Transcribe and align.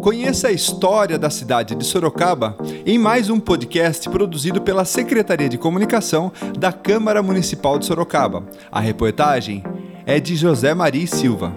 Conheça 0.00 0.48
a 0.48 0.52
história 0.52 1.18
da 1.18 1.28
cidade 1.28 1.74
de 1.74 1.84
Sorocaba 1.84 2.56
em 2.86 2.98
mais 2.98 3.28
um 3.28 3.38
podcast 3.38 4.08
produzido 4.08 4.62
pela 4.62 4.86
Secretaria 4.86 5.46
de 5.48 5.58
Comunicação 5.58 6.32
da 6.58 6.72
Câmara 6.72 7.22
Municipal 7.22 7.78
de 7.78 7.84
Sorocaba. 7.84 8.42
A 8.72 8.80
reportagem 8.80 9.62
é 10.06 10.18
de 10.18 10.36
José 10.36 10.72
Maria 10.72 11.06
Silva. 11.06 11.52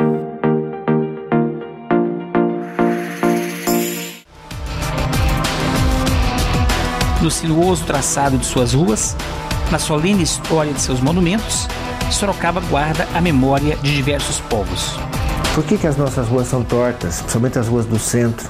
No 7.21 7.31
sinuoso 7.31 7.85
traçado 7.85 8.37
de 8.37 8.45
suas 8.45 8.73
ruas, 8.73 9.15
na 9.71 9.79
solene 9.79 10.21
história 10.21 10.73
de 10.73 10.81
seus 10.81 10.99
monumentos, 10.99 11.65
Sorocaba 12.11 12.59
guarda 12.69 13.07
a 13.13 13.21
memória 13.21 13.77
de 13.77 13.95
diversos 13.95 14.41
povos. 14.41 14.97
Por 15.53 15.63
que, 15.63 15.77
que 15.77 15.85
as 15.85 15.95
nossas 15.95 16.27
ruas 16.27 16.47
são 16.47 16.63
tortas, 16.63 17.21
principalmente 17.21 17.59
as 17.59 17.67
ruas 17.67 17.85
do 17.85 17.99
centro? 17.99 18.49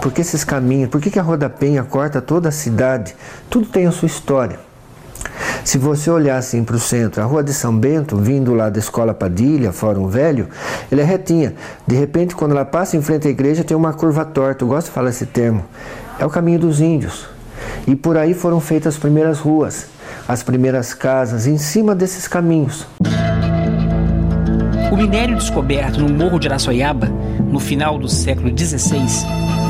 Por 0.00 0.12
que 0.12 0.20
esses 0.20 0.44
caminhos? 0.44 0.88
Por 0.88 1.00
que, 1.00 1.10
que 1.10 1.18
a 1.18 1.22
Rua 1.22 1.36
da 1.36 1.50
Penha 1.50 1.82
corta 1.82 2.22
toda 2.22 2.48
a 2.48 2.52
cidade? 2.52 3.16
Tudo 3.50 3.66
tem 3.66 3.88
a 3.88 3.90
sua 3.90 4.06
história. 4.06 4.60
Se 5.64 5.78
você 5.78 6.08
olhar 6.08 6.36
assim 6.36 6.62
para 6.62 6.76
o 6.76 6.78
centro, 6.78 7.20
a 7.20 7.24
Rua 7.24 7.42
de 7.42 7.52
São 7.52 7.76
Bento, 7.76 8.16
vindo 8.16 8.54
lá 8.54 8.70
da 8.70 8.78
Escola 8.78 9.12
Padilha, 9.12 9.72
Fórum 9.72 10.06
Velho, 10.06 10.48
ela 10.92 11.00
é 11.00 11.04
retinha. 11.04 11.54
De 11.84 11.96
repente, 11.96 12.36
quando 12.36 12.52
ela 12.52 12.64
passa 12.64 12.96
em 12.96 13.02
frente 13.02 13.26
à 13.26 13.30
igreja, 13.30 13.64
tem 13.64 13.76
uma 13.76 13.92
curva 13.92 14.24
torta. 14.24 14.62
Eu 14.62 14.68
gosto 14.68 14.86
de 14.86 14.92
falar 14.92 15.10
esse 15.10 15.26
termo. 15.26 15.64
É 16.20 16.24
o 16.24 16.30
caminho 16.30 16.60
dos 16.60 16.80
índios. 16.80 17.26
E 17.84 17.96
por 17.96 18.16
aí 18.16 18.32
foram 18.32 18.60
feitas 18.60 18.94
as 18.94 19.00
primeiras 19.00 19.40
ruas, 19.40 19.86
as 20.28 20.44
primeiras 20.44 20.94
casas, 20.94 21.48
em 21.48 21.58
cima 21.58 21.96
desses 21.96 22.28
caminhos. 22.28 22.86
Minério 24.98 25.36
descoberto 25.36 26.00
no 26.00 26.12
Morro 26.12 26.40
de 26.40 26.48
Araçoiaba, 26.48 27.06
no 27.06 27.60
final 27.60 27.96
do 27.96 28.08
século 28.08 28.50
XVI, 28.50 29.06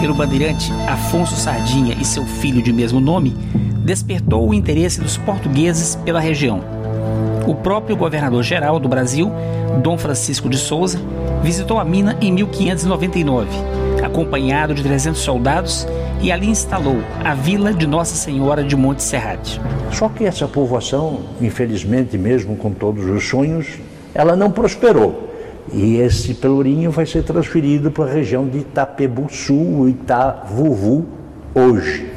pelo 0.00 0.14
bandeirante 0.14 0.72
Afonso 0.88 1.36
Sardinha 1.36 1.94
e 2.00 2.02
seu 2.02 2.24
filho 2.24 2.62
de 2.62 2.72
mesmo 2.72 2.98
nome, 2.98 3.36
despertou 3.84 4.48
o 4.48 4.54
interesse 4.54 5.02
dos 5.02 5.18
portugueses 5.18 5.96
pela 5.96 6.18
região. 6.18 6.64
O 7.46 7.54
próprio 7.54 7.94
governador-geral 7.94 8.80
do 8.80 8.88
Brasil, 8.88 9.30
Dom 9.82 9.98
Francisco 9.98 10.48
de 10.48 10.56
Souza, 10.56 10.98
visitou 11.42 11.78
a 11.78 11.84
mina 11.84 12.16
em 12.22 12.32
1599, 12.32 13.50
acompanhado 14.02 14.72
de 14.72 14.82
300 14.82 15.20
soldados, 15.20 15.86
e 16.22 16.32
ali 16.32 16.48
instalou 16.48 17.02
a 17.22 17.34
vila 17.34 17.74
de 17.74 17.86
Nossa 17.86 18.14
Senhora 18.14 18.64
de 18.64 18.74
Monte 18.74 19.02
Serrate. 19.02 19.60
Só 19.92 20.08
que 20.08 20.24
essa 20.24 20.48
povoação, 20.48 21.20
infelizmente, 21.38 22.16
mesmo 22.16 22.56
com 22.56 22.72
todos 22.72 23.04
os 23.04 23.28
sonhos, 23.28 23.78
ela 24.18 24.34
não 24.34 24.50
prosperou. 24.50 25.28
E 25.72 25.98
esse 25.98 26.34
pelourinho 26.34 26.90
vai 26.90 27.06
ser 27.06 27.22
transferido 27.22 27.88
para 27.92 28.06
a 28.06 28.12
região 28.12 28.48
de 28.48 28.58
Itapebuçu, 28.58 29.88
Itavuvu, 29.88 31.06
hoje. 31.54 32.10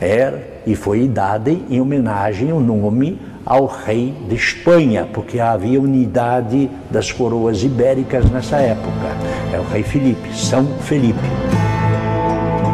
Era 0.00 0.42
e 0.66 0.74
foi 0.74 1.06
dada 1.06 1.50
em 1.50 1.80
homenagem 1.80 2.50
o 2.50 2.60
nome 2.60 3.20
ao 3.44 3.66
rei 3.66 4.14
de 4.26 4.36
Espanha, 4.36 5.06
porque 5.12 5.38
havia 5.38 5.80
unidade 5.80 6.70
das 6.90 7.12
coroas 7.12 7.62
ibéricas 7.62 8.30
nessa 8.30 8.56
época. 8.56 9.08
É 9.52 9.58
o 9.58 9.64
rei 9.64 9.82
Felipe, 9.82 10.34
São 10.34 10.66
Felipe. 10.80 11.18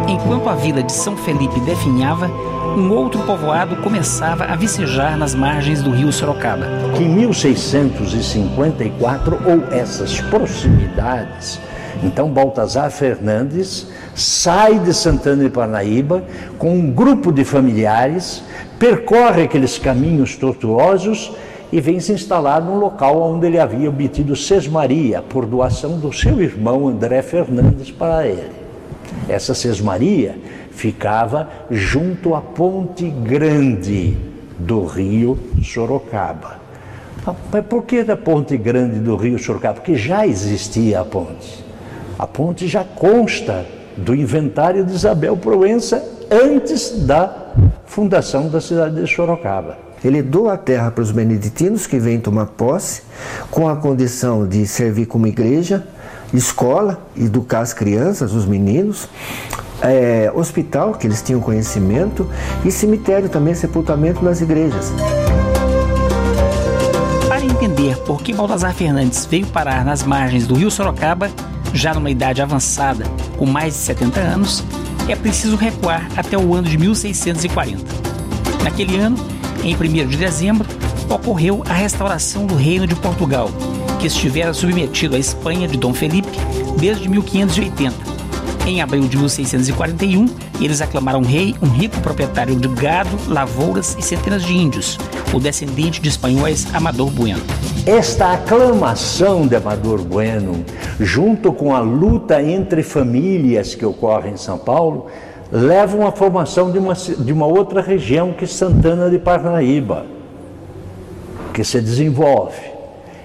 Enquanto 0.07 0.49
a 0.49 0.55
vila 0.55 0.83
de 0.83 0.93
São 0.93 1.17
Felipe 1.17 1.59
definhava, 1.61 2.31
um 2.77 2.93
outro 2.93 3.23
povoado 3.23 3.77
começava 3.77 4.45
a 4.45 4.55
vicejar 4.57 5.17
nas 5.17 5.35
margens 5.35 5.83
do 5.83 5.91
rio 5.91 6.13
Sorocaba. 6.13 6.67
Em 6.99 7.09
1654, 7.09 9.39
ou 9.47 9.65
essas 9.73 10.21
proximidades, 10.23 11.61
então 12.03 12.29
Baltazar 12.29 12.91
Fernandes 12.91 13.87
sai 14.15 14.81
de 14.81 14.93
Santana 14.93 15.45
de 15.45 15.51
Parnaíba 15.51 16.25
com 16.59 16.75
um 16.75 16.91
grupo 16.91 17.33
de 17.33 17.45
familiares, 17.45 18.43
percorre 18.79 19.45
aqueles 19.45 19.79
caminhos 19.79 20.37
tortuosos 20.37 21.33
e 21.73 21.81
vem 21.81 21.99
se 22.01 22.13
instalar 22.13 22.61
num 22.61 22.79
local 22.79 23.23
onde 23.23 23.47
ele 23.47 23.59
havia 23.59 23.89
obtido 23.89 24.35
sesmaria 24.35 25.23
por 25.23 25.47
doação 25.47 25.99
do 25.99 26.13
seu 26.13 26.43
irmão 26.43 26.89
André 26.89 27.23
Fernandes 27.23 27.91
para 27.91 28.27
ele. 28.27 28.65
Essa 29.29 29.55
sesmaria 29.55 30.37
ficava 30.75 31.49
junto 31.71 32.35
à 32.35 32.41
Ponte 32.41 33.09
Grande 33.09 34.17
do 34.59 34.85
rio 34.85 35.39
Sorocaba. 35.63 36.59
Mas 37.51 37.65
por 37.67 37.85
que 37.85 38.03
da 38.03 38.17
Ponte 38.17 38.57
Grande 38.57 38.99
do 38.99 39.17
rio 39.17 39.39
Sorocaba? 39.39 39.75
Porque 39.75 39.97
já 39.97 40.27
existia 40.27 41.01
a 41.01 41.05
ponte. 41.05 41.65
A 42.19 42.27
ponte 42.27 42.69
já 42.69 42.85
consta 42.85 43.67
do 43.97 44.15
inventário 44.15 44.85
de 44.85 44.93
Isabel 44.93 45.37
Proença 45.37 46.05
antes 46.31 47.05
da 47.07 47.53
fundação 47.87 48.49
da 48.49 48.61
cidade 48.61 49.01
de 49.01 49.07
Sorocaba. 49.07 49.79
Ele 50.05 50.21
doa 50.21 50.53
a 50.53 50.57
terra 50.59 50.91
para 50.91 51.03
os 51.03 51.11
beneditinos 51.11 51.87
que 51.87 51.99
vêm 51.99 52.21
tomar 52.21 52.47
posse, 52.47 53.03
com 53.51 53.69
a 53.69 53.77
condição 53.77 54.47
de 54.47 54.67
servir 54.67 55.07
como 55.07 55.27
igreja, 55.27 55.87
escola, 56.33 56.99
educar 57.17 57.61
as 57.61 57.73
crianças, 57.73 58.35
os 58.35 58.45
meninos, 58.45 59.09
é, 59.85 60.33
hospital, 60.35 60.95
que 60.95 61.07
eles 61.07 61.23
tinham 61.23 61.41
conhecimento, 61.41 62.29
e 62.65 62.71
cemitério 62.71 63.29
também, 63.29 63.55
sepultamento 63.55 64.25
nas 64.25 64.41
igrejas. 64.41 64.93
Para 67.29 67.45
entender 67.45 67.97
por 67.99 68.23
que 68.23 68.33
Baltazar 68.33 68.75
Fernandes 68.75 69.27
veio 69.27 69.47
parar 69.47 69.85
nas 69.85 70.03
margens 70.03 70.47
do 70.47 70.55
rio 70.55 70.71
Sorocaba, 70.71 71.31
já 71.73 71.93
numa 71.93 72.11
idade 72.11 72.41
avançada, 72.41 73.05
com 73.37 73.47
mais 73.47 73.75
de 73.75 73.81
70 73.81 74.21
anos, 74.21 74.65
é 75.09 75.15
preciso 75.15 75.57
recuar 75.57 76.09
até 76.17 76.39
o 76.39 76.55
ano 76.55 76.69
de 76.69 76.79
1640. 76.79 77.85
Naquele 78.63 78.97
ano, 78.97 79.17
em 79.63 79.75
1 79.75 80.09
de 80.09 80.17
dezembro, 80.17 80.67
ocorreu 81.11 81.63
a 81.69 81.75
restauração 81.75 82.47
do 82.47 82.55
Reino 82.55 82.87
de 82.87 82.95
Portugal, 82.95 83.51
que 84.01 84.07
estivera 84.07 84.55
submetido 84.55 85.17
à 85.17 85.19
Espanha 85.19 85.69
de 85.69 85.77
Dom 85.77 85.93
Felipe 85.93 86.39
desde 86.79 87.09
1580 87.09 88.14
em 88.67 88.81
abril 88.81 89.07
de 89.07 89.17
1641, 89.17 90.27
eles 90.61 90.81
aclamaram 90.81 91.23
rei 91.23 91.55
um 91.63 91.69
rico 91.69 92.01
proprietário 92.01 92.57
de 92.57 92.69
gado, 92.69 93.11
lavouras 93.29 93.95
e 93.99 94.03
centenas 94.03 94.43
de 94.43 94.55
índios, 94.55 94.99
o 95.35 95.39
descendente 95.39 96.01
de 96.01 96.09
espanhóis 96.09 96.67
Amador 96.75 97.11
Bueno. 97.11 97.43
Esta 97.87 98.33
aclamação 98.33 99.47
de 99.47 99.57
Amador 99.57 100.01
Bueno, 100.03 100.65
junto 100.99 101.53
com 101.53 101.75
a 101.75 101.81
luta 101.81 102.43
entre 102.43 102.83
famílias 102.83 103.75
que 103.75 103.85
ocorre 103.85 104.31
em 104.31 104.37
São 104.39 104.57
Paulo, 104.57 105.07
levam 105.53 106.07
à 106.07 106.13
formação 106.13 106.73
de 106.73 106.79
uma, 106.79 106.95
de 106.95 107.33
uma 107.33 107.47
outra 107.47 107.83
região 107.83 108.33
que 108.33 108.45
é 108.45 108.49
Santana 108.49 109.11
de 109.11 109.19
Parnaíba, 109.19 110.07
que 111.53 111.63
se 111.63 111.81
desenvolve. 111.81 112.57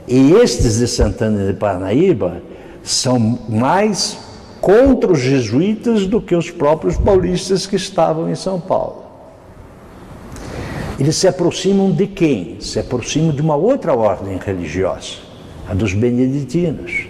E 0.05 0.33
estes 0.33 0.79
de 0.79 0.87
Santana 0.87 1.47
de 1.47 1.53
Parnaíba 1.53 2.41
são 2.83 3.39
mais 3.47 4.28
contra 4.61 5.11
os 5.11 5.19
jesuítas 5.19 6.05
do 6.05 6.21
que 6.21 6.35
os 6.35 6.51
próprios 6.51 6.97
paulistas 6.97 7.65
que 7.65 7.75
estavam 7.75 8.29
em 8.29 8.35
São 8.35 8.59
Paulo. 8.59 9.05
Eles 10.99 11.15
se 11.15 11.27
aproximam 11.27 11.91
de 11.91 12.07
quem? 12.07 12.57
Se 12.59 12.77
aproximam 12.77 13.31
de 13.31 13.41
uma 13.41 13.55
outra 13.55 13.93
ordem 13.93 14.37
religiosa, 14.37 15.13
a 15.67 15.73
dos 15.73 15.93
beneditinos. 15.93 17.07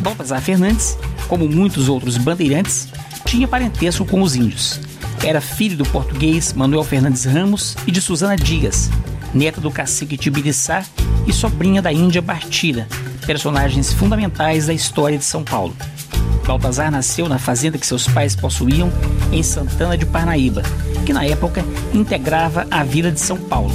Baltazar 0.00 0.42
Fernandes, 0.42 0.98
como 1.28 1.48
muitos 1.48 1.88
outros 1.88 2.18
bandeirantes, 2.18 2.88
tinha 3.24 3.48
parentesco 3.48 4.04
com 4.04 4.20
os 4.20 4.36
índios. 4.36 4.80
Era 5.24 5.40
filho 5.40 5.76
do 5.76 5.84
português 5.86 6.52
Manuel 6.52 6.84
Fernandes 6.84 7.24
Ramos 7.24 7.74
e 7.86 7.90
de 7.90 8.00
Susana 8.00 8.36
Dias, 8.36 8.90
neta 9.34 9.60
do 9.60 9.70
cacique 9.70 10.16
Tibiriçá 10.16 10.84
e 11.26 11.32
sobrinha 11.32 11.82
da 11.82 11.92
Índia 11.92 12.22
Bartira, 12.22 12.86
personagens 13.28 13.92
fundamentais 13.92 14.68
da 14.68 14.72
história 14.72 15.18
de 15.18 15.24
São 15.24 15.44
Paulo. 15.44 15.76
Baltazar 16.46 16.90
nasceu 16.90 17.28
na 17.28 17.38
fazenda 17.38 17.76
que 17.76 17.86
seus 17.86 18.08
pais 18.08 18.34
possuíam 18.34 18.90
em 19.30 19.42
Santana 19.42 19.98
de 19.98 20.06
Parnaíba, 20.06 20.62
que 21.04 21.12
na 21.12 21.26
época 21.26 21.62
integrava 21.92 22.66
a 22.70 22.82
vila 22.82 23.12
de 23.12 23.20
São 23.20 23.36
Paulo, 23.36 23.70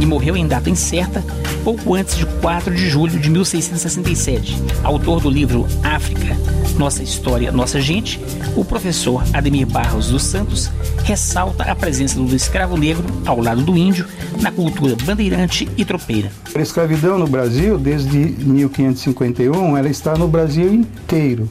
e 0.00 0.06
morreu 0.06 0.36
em 0.36 0.46
data 0.46 0.70
incerta 0.70 1.24
pouco 1.64 1.94
antes 1.94 2.16
de 2.16 2.24
4 2.24 2.74
de 2.74 2.88
julho 2.88 3.18
de 3.18 3.28
1667. 3.28 4.56
Autor 4.84 5.20
do 5.20 5.28
livro 5.28 5.66
África, 5.82 6.36
Nossa 6.78 7.02
História, 7.02 7.50
Nossa 7.50 7.80
Gente, 7.80 8.20
o 8.54 8.64
professor 8.64 9.24
Ademir 9.32 9.66
Barros 9.66 10.08
dos 10.08 10.22
Santos 10.22 10.70
ressalta 11.04 11.64
a 11.64 11.74
presença 11.74 12.18
do 12.18 12.36
escravo 12.36 12.76
negro 12.76 13.04
ao 13.24 13.40
lado 13.40 13.62
do 13.62 13.76
índio 13.76 14.06
na 14.40 14.52
cultura 14.52 14.96
bandeirante 15.04 15.68
e 15.76 15.84
tropeira. 15.84 16.30
A 16.54 16.60
escravidão 16.60 17.18
no 17.18 17.26
Brasil, 17.26 17.78
desde 17.78 18.16
1551, 18.16 19.76
ela 19.76 19.88
está 19.88 20.16
no 20.16 20.28
Brasil 20.28 20.72
inteiro. 20.72 21.48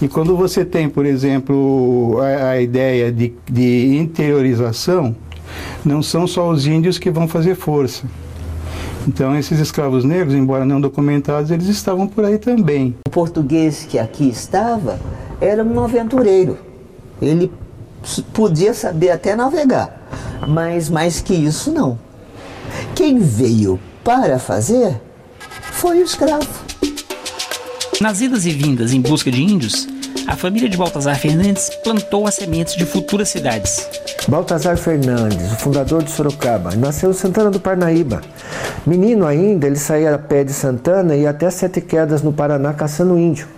E 0.00 0.06
quando 0.06 0.36
você 0.36 0.64
tem, 0.64 0.88
por 0.88 1.04
exemplo, 1.04 2.18
a, 2.20 2.50
a 2.50 2.60
ideia 2.60 3.10
de, 3.10 3.32
de 3.50 3.96
interiorização, 3.96 5.16
não 5.88 6.02
são 6.02 6.26
só 6.26 6.50
os 6.50 6.66
índios 6.66 6.98
que 6.98 7.10
vão 7.10 7.26
fazer 7.26 7.54
força. 7.54 8.04
Então 9.06 9.34
esses 9.34 9.58
escravos 9.58 10.04
negros, 10.04 10.34
embora 10.34 10.66
não 10.66 10.80
documentados, 10.80 11.50
eles 11.50 11.66
estavam 11.66 12.06
por 12.06 12.26
aí 12.26 12.36
também. 12.36 12.94
O 13.06 13.10
português 13.10 13.86
que 13.88 13.98
aqui 13.98 14.28
estava 14.28 15.00
era 15.40 15.64
um 15.64 15.80
aventureiro. 15.80 16.58
Ele 17.20 17.50
podia 18.34 18.74
saber 18.74 19.10
até 19.10 19.34
navegar, 19.34 20.06
mas 20.46 20.90
mais 20.90 21.22
que 21.22 21.34
isso 21.34 21.72
não. 21.72 21.98
Quem 22.94 23.18
veio 23.18 23.80
para 24.04 24.38
fazer 24.38 25.00
foi 25.72 26.00
o 26.00 26.04
escravo. 26.04 26.46
Nas 28.00 28.20
idas 28.20 28.44
e 28.44 28.50
vindas 28.50 28.92
em 28.92 29.00
busca 29.00 29.30
de 29.30 29.42
índios, 29.42 29.88
a 30.26 30.36
família 30.36 30.68
de 30.68 30.76
Baltazar 30.76 31.18
Fernandes 31.18 31.70
plantou 31.82 32.26
as 32.26 32.34
sementes 32.34 32.76
de 32.76 32.84
futuras 32.84 33.30
cidades. 33.30 33.88
Baltazar 34.28 34.76
Fernandes, 34.76 35.52
o 35.52 35.56
fundador 35.56 36.02
de 36.02 36.10
Sorocaba, 36.10 36.76
nasceu 36.76 37.08
em 37.08 37.14
Santana 37.14 37.50
do 37.50 37.58
Parnaíba. 37.58 38.20
Menino 38.86 39.26
ainda, 39.26 39.66
ele 39.66 39.76
saía 39.76 40.14
a 40.14 40.18
pé 40.18 40.44
de 40.44 40.52
Santana 40.52 41.16
e 41.16 41.26
até 41.26 41.48
Sete 41.48 41.80
Quedas 41.80 42.20
no 42.20 42.30
Paraná 42.30 42.74
caçando 42.74 43.18
índio. 43.18 43.48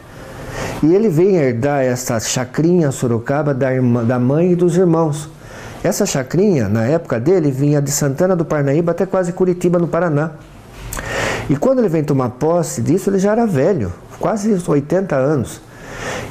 E 0.81 0.95
ele 0.95 1.09
veio 1.09 1.35
herdar 1.35 1.83
essa 1.83 2.21
chacrinha 2.21 2.93
Sorocaba 2.93 3.53
da, 3.53 3.75
irmã, 3.75 4.05
da 4.05 4.17
mãe 4.17 4.53
e 4.53 4.55
dos 4.55 4.77
irmãos. 4.77 5.29
Essa 5.83 6.07
chacrinha, 6.07 6.69
na 6.69 6.85
época 6.85 7.19
dele, 7.19 7.51
vinha 7.51 7.83
de 7.83 7.91
Santana 7.91 8.37
do 8.37 8.45
Parnaíba 8.45 8.93
até 8.93 9.05
quase 9.05 9.33
Curitiba, 9.33 9.77
no 9.77 9.89
Paraná. 9.89 10.31
E 11.49 11.57
quando 11.57 11.81
ele 11.81 11.89
vem 11.89 12.05
tomar 12.05 12.31
posse 12.31 12.81
disso, 12.81 13.11
ele 13.11 13.19
já 13.19 13.33
era 13.33 13.45
velho, 13.45 13.93
quase 14.21 14.57
80 14.65 15.17
anos. 15.17 15.61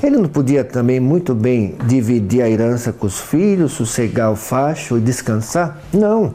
Ele 0.01 0.17
não 0.17 0.29
podia 0.29 0.63
também 0.63 0.97
muito 0.97 1.35
bem 1.35 1.75
dividir 1.85 2.41
a 2.41 2.49
herança 2.49 2.93
com 2.93 3.05
os 3.05 3.19
filhos, 3.19 3.73
sossegar 3.73 4.31
o 4.31 4.35
facho 4.35 4.97
e 4.97 5.01
descansar? 5.01 5.77
Não. 5.91 6.33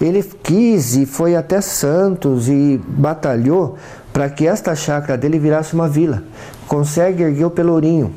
Ele 0.00 0.22
quis 0.42 0.96
e 0.96 1.06
foi 1.06 1.36
até 1.36 1.60
Santos 1.60 2.48
e 2.48 2.80
batalhou 2.84 3.76
para 4.12 4.28
que 4.28 4.44
esta 4.44 4.74
chácara 4.74 5.16
dele 5.16 5.38
virasse 5.38 5.72
uma 5.72 5.88
vila. 5.88 6.24
Consegue 6.66 7.22
erguer 7.22 7.44
o 7.44 7.50
Pelourinho, 7.50 8.12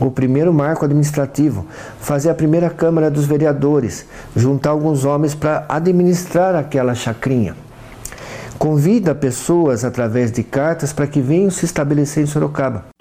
o 0.00 0.10
primeiro 0.10 0.52
marco 0.52 0.86
administrativo, 0.86 1.66
fazer 2.00 2.30
a 2.30 2.34
primeira 2.34 2.70
Câmara 2.70 3.10
dos 3.10 3.26
Vereadores, 3.26 4.06
juntar 4.34 4.70
alguns 4.70 5.04
homens 5.04 5.34
para 5.34 5.66
administrar 5.68 6.54
aquela 6.54 6.94
chacrinha. 6.94 7.54
Convida 8.58 9.14
pessoas 9.14 9.84
através 9.84 10.32
de 10.32 10.42
cartas 10.42 10.90
para 10.90 11.06
que 11.06 11.20
venham 11.20 11.50
se 11.50 11.66
estabelecer 11.66 12.22
em 12.22 12.26
Sorocaba. 12.26 12.95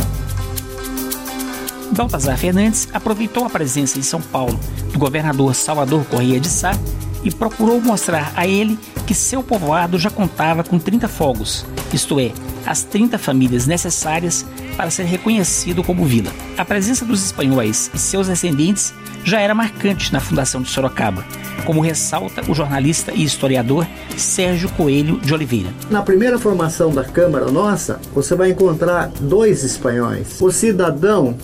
Baltazar 1.96 2.38
Fernandes 2.38 2.90
aproveitou 2.94 3.46
a 3.46 3.50
presença 3.50 3.98
em 3.98 4.02
São 4.02 4.22
Paulo 4.22 4.60
do 4.92 5.00
governador 5.00 5.56
Salvador 5.56 6.04
Correia 6.06 6.40
de 6.40 6.50
Sá 6.50 6.78
e 7.24 7.32
procurou 7.32 7.80
mostrar 7.80 8.34
a 8.36 8.46
ele 8.46 8.78
que 9.08 9.16
seu 9.16 9.42
povoado 9.42 9.98
já 9.98 10.10
contava 10.10 10.64
com 10.64 10.78
30 10.78 11.08
fogos, 11.08 11.66
isto 11.94 12.20
é, 12.20 12.32
as 12.66 12.84
30 12.84 13.18
famílias 13.18 13.66
necessárias 13.66 14.46
para 14.76 14.92
ser 14.92 15.04
reconhecido 15.04 15.84
como 15.84 16.06
vila. 16.06 16.32
A 16.58 16.66
presença 16.66 17.06
dos 17.06 17.24
espanhóis 17.24 17.90
e 17.94 17.98
seus 17.98 18.28
descendentes 18.28 18.94
já 19.24 19.40
era 19.40 19.56
marcante 19.56 20.12
na 20.12 20.20
fundação 20.20 20.62
de 20.62 20.70
Sorocaba, 20.70 21.26
como 21.66 21.82
ressalta 21.82 22.44
o 22.50 22.54
jornalista 22.54 23.12
e 23.14 23.24
historiador 23.24 23.88
Sérgio 24.18 24.70
Coelho 24.70 25.20
de 25.20 25.34
Oliveira. 25.34 25.70
Na 25.90 26.02
primeira 26.02 26.38
formação 26.38 26.94
da 26.94 27.04
Câmara 27.04 27.50
nossa, 27.52 28.00
você 28.14 28.36
vai 28.36 28.52
encontrar 28.52 29.08
dois 29.20 29.64
espanhóis. 29.64 30.40
O 30.42 30.52
cidadão 30.52 31.36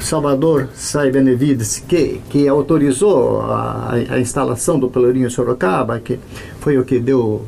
Salvador 0.00 0.68
Sai 0.74 1.10
Benevides, 1.10 1.78
que, 1.86 2.20
que 2.28 2.48
autorizou 2.48 3.42
a, 3.42 3.92
a 4.10 4.18
instalação 4.18 4.78
do 4.78 4.88
Pelourinho 4.88 5.30
Sorocaba, 5.30 6.00
que 6.00 6.18
foi 6.60 6.78
o 6.78 6.84
que 6.84 6.98
deu 6.98 7.44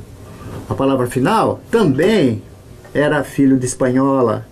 a 0.69 0.75
palavra 0.75 1.06
final, 1.06 1.60
também 1.70 2.43
era 2.94 3.25
filho 3.25 3.58
de 3.58 3.66
espanhola. 3.66 4.51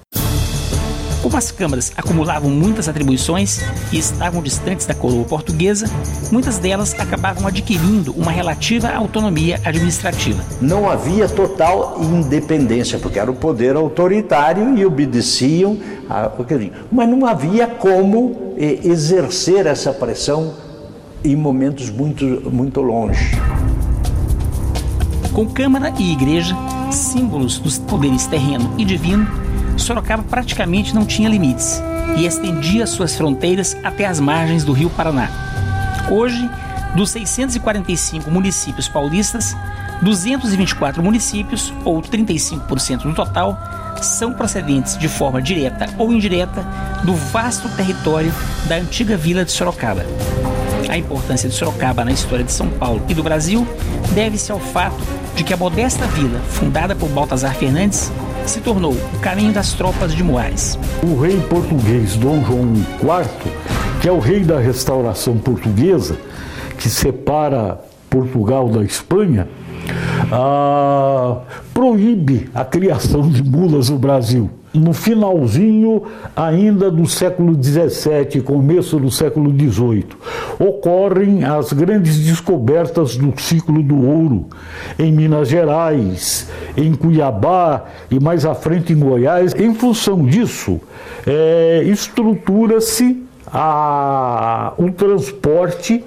Como 1.30 1.38
as 1.38 1.52
câmaras 1.52 1.92
acumulavam 1.96 2.50
muitas 2.50 2.88
atribuições 2.88 3.60
e 3.92 3.98
estavam 3.98 4.42
distantes 4.42 4.84
da 4.84 4.94
coroa 4.94 5.24
portuguesa, 5.24 5.86
muitas 6.32 6.58
delas 6.58 6.92
acabavam 6.98 7.46
adquirindo 7.46 8.12
uma 8.14 8.32
relativa 8.32 8.88
autonomia 8.88 9.60
administrativa. 9.64 10.42
Não 10.60 10.90
havia 10.90 11.28
total 11.28 12.02
independência, 12.02 12.98
porque 12.98 13.16
era 13.16 13.30
o 13.30 13.36
poder 13.36 13.76
autoritário 13.76 14.76
e 14.76 14.84
obedeciam 14.84 15.78
a, 16.08 16.32
mas 16.90 17.08
não 17.08 17.24
havia 17.24 17.68
como 17.68 18.56
eh, 18.58 18.80
exercer 18.82 19.66
essa 19.66 19.92
pressão 19.92 20.54
em 21.22 21.36
momentos 21.36 21.90
muito, 21.90 22.24
muito 22.50 22.80
longe. 22.80 23.38
Com 25.32 25.46
Câmara 25.46 25.94
e 25.96 26.12
Igreja, 26.12 26.56
símbolos 26.90 27.60
dos 27.60 27.78
poderes 27.78 28.26
terreno 28.26 28.74
e 28.76 28.84
divino, 28.84 29.49
Sorocaba 29.80 30.22
praticamente 30.22 30.94
não 30.94 31.04
tinha 31.04 31.28
limites 31.28 31.82
e 32.16 32.26
estendia 32.26 32.86
suas 32.86 33.14
fronteiras 33.14 33.76
até 33.82 34.06
as 34.06 34.20
margens 34.20 34.64
do 34.64 34.72
rio 34.72 34.90
Paraná. 34.90 35.30
Hoje, 36.10 36.48
dos 36.94 37.10
645 37.10 38.30
municípios 38.30 38.88
paulistas, 38.88 39.56
224 40.02 41.02
municípios, 41.02 41.72
ou 41.84 42.00
35% 42.00 43.02
do 43.02 43.14
total, 43.14 43.58
são 44.02 44.32
procedentes 44.32 44.96
de 44.96 45.08
forma 45.08 45.42
direta 45.42 45.86
ou 45.98 46.12
indireta 46.12 46.66
do 47.04 47.14
vasto 47.14 47.68
território 47.70 48.32
da 48.66 48.76
antiga 48.76 49.16
vila 49.16 49.44
de 49.44 49.52
Sorocaba. 49.52 50.04
A 50.88 50.96
importância 50.96 51.48
de 51.48 51.54
Sorocaba 51.54 52.04
na 52.04 52.12
história 52.12 52.44
de 52.44 52.52
São 52.52 52.68
Paulo 52.68 53.02
e 53.08 53.14
do 53.14 53.22
Brasil 53.22 53.66
deve-se 54.14 54.50
ao 54.50 54.58
fato 54.58 55.00
de 55.36 55.44
que 55.44 55.54
a 55.54 55.56
modesta 55.56 56.06
vila, 56.06 56.40
fundada 56.40 56.96
por 56.96 57.08
Baltazar 57.10 57.54
Fernandes, 57.54 58.10
se 58.50 58.60
tornou 58.60 58.92
o 58.92 59.18
caminho 59.20 59.52
das 59.52 59.74
tropas 59.74 60.12
de 60.12 60.24
Moares. 60.24 60.76
O 61.04 61.20
rei 61.20 61.40
português 61.48 62.16
Dom 62.16 62.44
João 62.44 62.74
IV, 62.74 63.52
que 64.02 64.08
é 64.08 64.12
o 64.12 64.18
rei 64.18 64.42
da 64.42 64.58
restauração 64.58 65.38
portuguesa, 65.38 66.16
que 66.76 66.88
separa 66.88 67.80
Portugal 68.10 68.68
da 68.68 68.82
Espanha, 68.82 69.48
ah, 70.32 71.42
proíbe 71.72 72.50
a 72.52 72.64
criação 72.64 73.28
de 73.28 73.40
mulas 73.40 73.88
no 73.88 73.98
Brasil. 73.98 74.50
No 74.72 74.92
finalzinho 74.92 76.04
ainda 76.36 76.92
do 76.92 77.04
século 77.04 77.60
XVII, 77.60 78.40
começo 78.40 79.00
do 79.00 79.10
século 79.10 79.50
XVIII, 79.50 80.06
ocorrem 80.60 81.42
as 81.42 81.72
grandes 81.72 82.18
descobertas 82.20 83.16
do 83.16 83.34
ciclo 83.40 83.82
do 83.82 84.06
ouro 84.06 84.46
em 84.96 85.10
Minas 85.12 85.48
Gerais, 85.48 86.48
em 86.76 86.94
Cuiabá 86.94 87.84
e 88.08 88.20
mais 88.20 88.46
à 88.46 88.54
frente 88.54 88.92
em 88.92 88.98
Goiás. 88.98 89.54
Em 89.54 89.74
função 89.74 90.24
disso, 90.24 90.80
é, 91.26 91.82
estrutura-se 91.86 93.24
o 94.78 94.92
transporte 94.92 96.04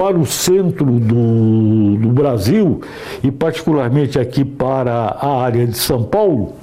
para 0.00 0.18
o 0.18 0.24
centro 0.24 0.86
do, 0.86 1.96
do 1.98 2.08
Brasil 2.08 2.80
e 3.22 3.30
particularmente 3.30 4.18
aqui 4.18 4.46
para 4.46 4.92
a 4.94 5.42
área 5.42 5.66
de 5.66 5.76
São 5.76 6.02
Paulo, 6.02 6.54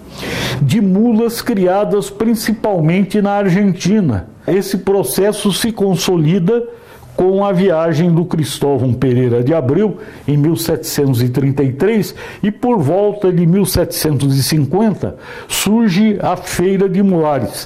de 0.60 0.82
mulas 0.82 1.39
criadas 1.39 2.10
principalmente 2.10 3.22
na 3.22 3.34
Argentina. 3.34 4.27
Esse 4.48 4.79
processo 4.79 5.53
se 5.53 5.72
consolida 5.72 6.67
com 7.15 7.46
a 7.46 7.51
viagem 7.51 8.12
do 8.12 8.25
Cristóvão 8.25 8.91
Pereira 8.91 9.44
de 9.44 9.53
Abreu 9.53 10.00
em 10.27 10.36
1733 10.36 12.15
e 12.41 12.50
por 12.50 12.79
volta 12.79 13.32
de 13.32 13.46
1750 13.46 15.15
surge 15.48 16.17
a 16.24 16.36
Feira 16.36 16.89
de 16.89 17.03
Mulares. 17.03 17.65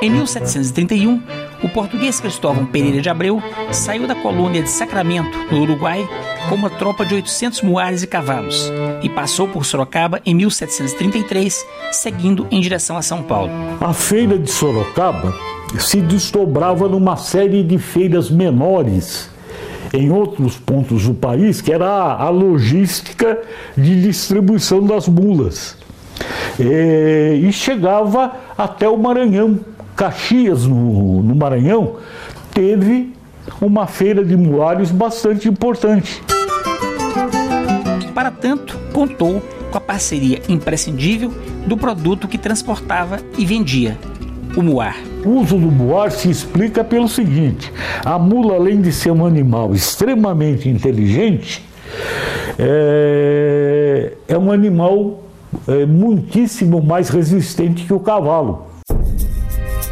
Em 0.00 0.10
1731, 0.10 1.20
o 1.62 1.68
português 1.68 2.20
Cristóvão 2.20 2.66
Pereira 2.66 3.00
de 3.00 3.08
Abreu 3.08 3.42
saiu 3.72 4.06
da 4.06 4.14
colônia 4.14 4.62
de 4.62 4.70
Sacramento, 4.70 5.36
no 5.50 5.62
Uruguai, 5.62 6.08
com 6.48 6.54
uma 6.54 6.70
tropa 6.70 7.04
de 7.04 7.14
800 7.14 7.62
muares 7.62 8.02
e 8.02 8.06
cavalos 8.06 8.70
e 9.02 9.08
passou 9.08 9.48
por 9.48 9.64
Sorocaba 9.64 10.20
em 10.24 10.34
1733, 10.34 11.66
seguindo 11.92 12.46
em 12.50 12.60
direção 12.60 12.96
a 12.96 13.02
São 13.02 13.22
Paulo. 13.22 13.50
A 13.80 13.92
feira 13.92 14.38
de 14.38 14.50
Sorocaba 14.50 15.34
se 15.78 16.00
desdobrava 16.00 16.88
numa 16.88 17.16
série 17.16 17.62
de 17.62 17.78
feiras 17.78 18.30
menores 18.30 19.28
em 19.92 20.10
outros 20.10 20.56
pontos 20.56 21.06
do 21.06 21.14
país, 21.14 21.60
que 21.60 21.72
era 21.72 21.86
a 21.86 22.28
logística 22.28 23.40
de 23.76 24.02
distribuição 24.02 24.84
das 24.84 25.08
mulas. 25.08 25.76
E, 26.58 27.46
e 27.46 27.52
chegava 27.52 28.32
até 28.56 28.88
o 28.88 28.96
Maranhão, 28.96 29.60
Caxias, 29.96 30.66
no, 30.66 31.22
no 31.22 31.34
Maranhão, 31.34 31.96
teve 32.52 33.12
uma 33.60 33.86
feira 33.86 34.24
de 34.24 34.36
muares 34.36 34.90
bastante 34.90 35.48
importante. 35.48 36.22
Para 38.14 38.30
tanto, 38.30 38.78
contou 38.92 39.42
com 39.70 39.78
a 39.78 39.80
parceria 39.80 40.40
imprescindível 40.48 41.32
do 41.66 41.76
produto 41.76 42.26
que 42.26 42.38
transportava 42.38 43.20
e 43.36 43.44
vendia, 43.44 43.98
o 44.56 44.62
muar. 44.62 44.96
O 45.24 45.40
uso 45.40 45.56
do 45.56 45.70
muar 45.70 46.10
se 46.10 46.30
explica 46.30 46.82
pelo 46.82 47.08
seguinte: 47.08 47.72
a 48.04 48.18
mula, 48.18 48.54
além 48.54 48.80
de 48.80 48.92
ser 48.92 49.10
um 49.10 49.24
animal 49.24 49.74
extremamente 49.74 50.68
inteligente, 50.68 51.64
é, 52.58 54.12
é 54.26 54.38
um 54.38 54.50
animal 54.50 55.22
é, 55.66 55.86
muitíssimo 55.86 56.82
mais 56.82 57.08
resistente 57.08 57.84
que 57.84 57.92
o 57.92 58.00
cavalo. 58.00 58.66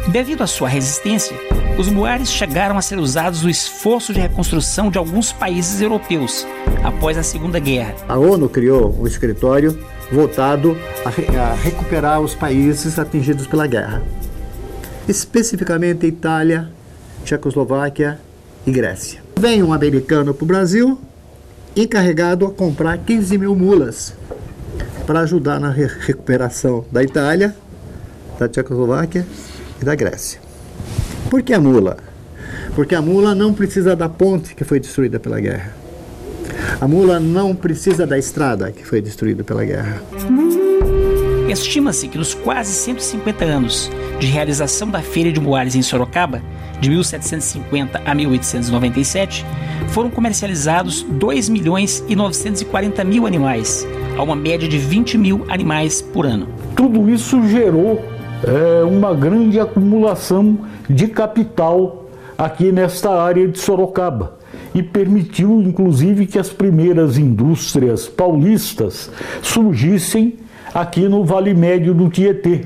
Devido 0.07 0.41
à 0.41 0.47
sua 0.47 0.69
resistência, 0.69 1.35
os 1.77 1.89
muares 1.89 2.31
chegaram 2.31 2.77
a 2.77 2.81
ser 2.81 2.97
usados 2.97 3.43
no 3.43 3.49
esforço 3.49 4.13
de 4.13 4.19
reconstrução 4.19 4.89
de 4.89 4.97
alguns 4.97 5.31
países 5.31 5.81
europeus 5.81 6.47
após 6.83 7.17
a 7.17 7.23
Segunda 7.23 7.59
Guerra. 7.59 7.93
A 8.07 8.17
ONU 8.17 8.49
criou 8.49 8.95
um 8.99 9.05
escritório 9.05 9.77
voltado 10.11 10.77
a, 11.05 11.09
a 11.41 11.53
recuperar 11.53 12.21
os 12.21 12.33
países 12.33 12.97
atingidos 12.97 13.45
pela 13.45 13.67
guerra, 13.67 14.01
especificamente 15.07 16.07
Itália, 16.07 16.69
Tchecoslováquia 17.25 18.19
e 18.65 18.71
Grécia. 18.71 19.21
Vem 19.37 19.61
um 19.61 19.73
americano 19.73 20.33
para 20.33 20.43
o 20.43 20.47
Brasil 20.47 20.97
encarregado 21.75 22.45
a 22.45 22.51
comprar 22.51 22.97
15 22.97 23.37
mil 23.37 23.53
mulas 23.53 24.15
para 25.07 25.21
ajudar 25.21 25.57
na 25.57 25.71
recuperação 25.71 26.85
da 26.91 27.01
Itália, 27.01 27.55
da 28.37 28.49
Tchecoslováquia 28.49 29.25
e 29.81 29.85
da 29.85 29.95
Grécia. 29.95 30.41
Por 31.29 31.41
que 31.41 31.53
a 31.53 31.61
mula? 31.61 31.97
Porque 32.75 32.93
a 32.93 33.01
mula 33.01 33.33
não 33.33 33.53
precisa 33.53 33.95
da 33.95 34.09
ponte 34.09 34.53
que 34.53 34.65
foi 34.65 34.81
destruída 34.81 35.17
pela 35.17 35.39
guerra. 35.39 35.73
A 36.81 36.87
mula 36.87 37.19
não 37.21 37.55
precisa 37.55 38.05
da 38.05 38.17
estrada 38.17 38.71
que 38.71 38.85
foi 38.85 39.01
destruída 39.01 39.43
pela 39.45 39.63
guerra. 39.63 40.01
Estima-se 41.47 42.09
que 42.09 42.17
nos 42.17 42.33
quase 42.33 42.73
150 42.73 43.45
anos 43.45 43.89
de 44.19 44.27
realização 44.27 44.89
da 44.89 45.01
Feira 45.01 45.31
de 45.31 45.39
Moares 45.39 45.75
em 45.75 45.81
Sorocaba, 45.81 46.41
de 46.81 46.89
1750 46.89 48.01
a 48.05 48.13
1897, 48.13 49.45
foram 49.89 50.09
comercializados 50.09 51.03
2 51.03 51.47
milhões 51.49 52.03
e 52.07 52.15
940 52.15 53.03
mil 53.05 53.25
animais, 53.25 53.87
a 54.17 54.23
uma 54.23 54.35
média 54.35 54.67
de 54.67 54.77
20 54.77 55.17
mil 55.17 55.45
animais 55.47 56.01
por 56.01 56.25
ano. 56.25 56.47
Tudo 56.75 57.09
isso 57.09 57.47
gerou 57.47 58.03
é, 58.43 58.83
uma 58.83 59.13
grande 59.13 59.59
acumulação 59.59 60.57
de 60.89 61.07
capital 61.07 62.09
aqui 62.37 62.71
nesta 62.71 63.11
área 63.11 63.47
de 63.47 63.59
Sorocaba 63.59 64.37
e 64.73 64.81
permitiu, 64.81 65.61
inclusive, 65.61 66.25
que 66.25 66.39
as 66.39 66.49
primeiras 66.49 67.17
indústrias 67.17 68.07
paulistas 68.07 69.11
surgissem 69.41 70.35
aqui 70.73 71.07
no 71.07 71.23
Vale 71.23 71.53
Médio 71.53 71.93
do 71.93 72.09
Tietê. 72.09 72.65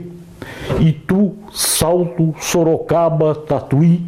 Itu, 0.80 1.34
Salto, 1.54 2.34
Sorocaba, 2.40 3.36
Tatuí. 3.36 4.02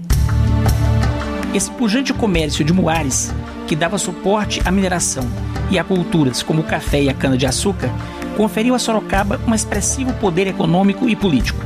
Esse 1.53 1.69
pujante 1.71 2.13
comércio 2.13 2.65
de 2.65 2.73
muares, 2.73 3.33
que 3.67 3.75
dava 3.75 3.97
suporte 3.97 4.61
à 4.65 4.71
mineração 4.71 5.23
e 5.69 5.79
a 5.79 5.83
culturas 5.83 6.43
como 6.43 6.61
o 6.61 6.65
café 6.65 7.01
e 7.01 7.09
a 7.09 7.13
cana-de-açúcar, 7.13 7.89
conferiu 8.35 8.75
a 8.75 8.79
Sorocaba 8.79 9.39
um 9.47 9.53
expressivo 9.53 10.13
poder 10.13 10.47
econômico 10.47 11.07
e 11.07 11.15
político. 11.15 11.59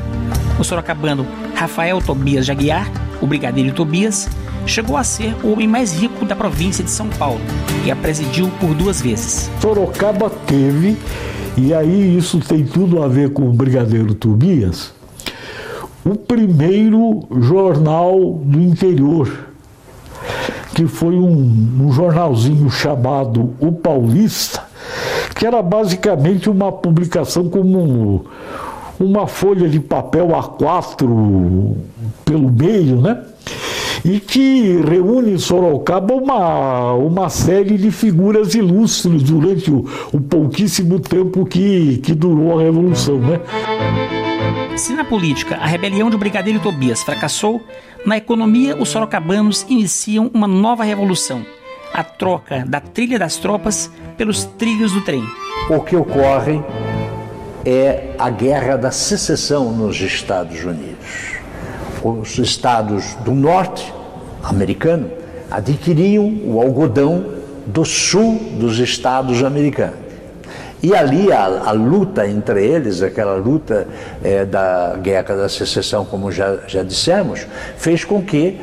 O 0.59 0.63
sorocabano 0.63 1.25
Rafael 1.53 2.01
Tobias 2.01 2.45
de 2.45 2.51
Aguiar, 2.51 2.91
o 3.21 3.27
brigadeiro 3.27 3.73
Tobias, 3.73 4.27
chegou 4.65 4.97
a 4.97 5.03
ser 5.03 5.35
o 5.43 5.51
homem 5.51 5.67
mais 5.67 5.93
rico 5.93 6.25
da 6.25 6.35
província 6.35 6.83
de 6.83 6.89
São 6.89 7.07
Paulo 7.09 7.39
e 7.85 7.91
a 7.91 7.95
presidiu 7.95 8.49
por 8.59 8.73
duas 8.73 9.01
vezes. 9.01 9.49
Sorocaba 9.61 10.29
teve, 10.29 10.97
e 11.55 11.73
aí 11.73 12.17
isso 12.17 12.39
tem 12.39 12.65
tudo 12.65 13.03
a 13.03 13.07
ver 13.07 13.31
com 13.31 13.47
o 13.47 13.53
brigadeiro 13.53 14.13
Tobias, 14.13 14.93
o 16.03 16.15
primeiro 16.15 17.27
jornal 17.39 18.41
do 18.43 18.59
interior, 18.59 19.46
que 20.77 20.85
foi 20.85 21.15
um, 21.15 21.79
um 21.81 21.91
jornalzinho 21.91 22.69
chamado 22.69 23.55
O 23.59 23.71
Paulista, 23.71 24.61
que 25.35 25.43
era 25.43 25.59
basicamente 25.59 26.51
uma 26.51 26.71
publicação 26.71 27.49
como 27.49 28.25
uma 28.99 29.25
folha 29.25 29.67
de 29.67 29.79
papel 29.79 30.27
A4 30.27 31.73
pelo 32.23 32.51
meio, 32.51 33.01
né? 33.01 33.23
E 34.05 34.19
que 34.19 34.81
reúne 34.81 35.33
em 35.33 35.37
Sorocaba 35.37 36.13
uma, 36.13 36.93
uma 36.93 37.29
série 37.29 37.77
de 37.77 37.91
figuras 37.91 38.55
ilustres 38.55 39.23
durante 39.23 39.71
o, 39.71 39.85
o 40.11 40.21
pouquíssimo 40.21 40.99
tempo 40.99 41.45
que, 41.45 41.97
que 41.97 42.13
durou 42.13 42.57
a 42.57 42.63
Revolução, 42.63 43.19
né? 43.19 43.39
Se 44.77 44.93
na 44.93 45.03
política 45.03 45.55
a 45.55 45.65
rebelião 45.65 46.09
de 46.09 46.17
Brigadeiro 46.17 46.59
Tobias 46.59 47.01
fracassou, 47.01 47.59
na 48.05 48.15
economia 48.15 48.77
os 48.77 48.89
sorocabanos 48.89 49.65
iniciam 49.67 50.29
uma 50.33 50.47
nova 50.47 50.83
revolução, 50.83 51.43
a 51.91 52.03
troca 52.03 52.63
da 52.67 52.79
trilha 52.79 53.17
das 53.17 53.37
tropas 53.37 53.91
pelos 54.15 54.45
trilhos 54.45 54.91
do 54.91 55.01
trem. 55.01 55.23
O 55.69 55.79
que 55.81 55.95
ocorre 55.95 56.61
é 57.65 58.13
a 58.19 58.29
guerra 58.29 58.77
da 58.77 58.91
secessão 58.91 59.71
nos 59.71 59.99
Estados 59.99 60.63
Unidos. 60.63 61.36
Os 62.03 62.37
estados 62.37 63.15
do 63.25 63.31
norte 63.31 63.93
americano 64.43 65.09
adquiriam 65.49 66.25
o 66.45 66.61
algodão 66.61 67.37
do 67.65 67.83
sul 67.83 68.39
dos 68.59 68.79
estados 68.79 69.43
americanos. 69.43 70.07
E 70.81 70.95
ali 70.95 71.31
a, 71.31 71.45
a 71.65 71.71
luta 71.71 72.27
entre 72.27 72.63
eles, 72.63 73.01
aquela 73.01 73.35
luta 73.35 73.87
é, 74.23 74.45
da 74.45 74.95
guerra 75.01 75.35
da 75.35 75.49
secessão, 75.49 76.05
como 76.05 76.31
já, 76.31 76.59
já 76.67 76.83
dissemos, 76.83 77.47
fez 77.77 78.05
com 78.05 78.21
que 78.21 78.59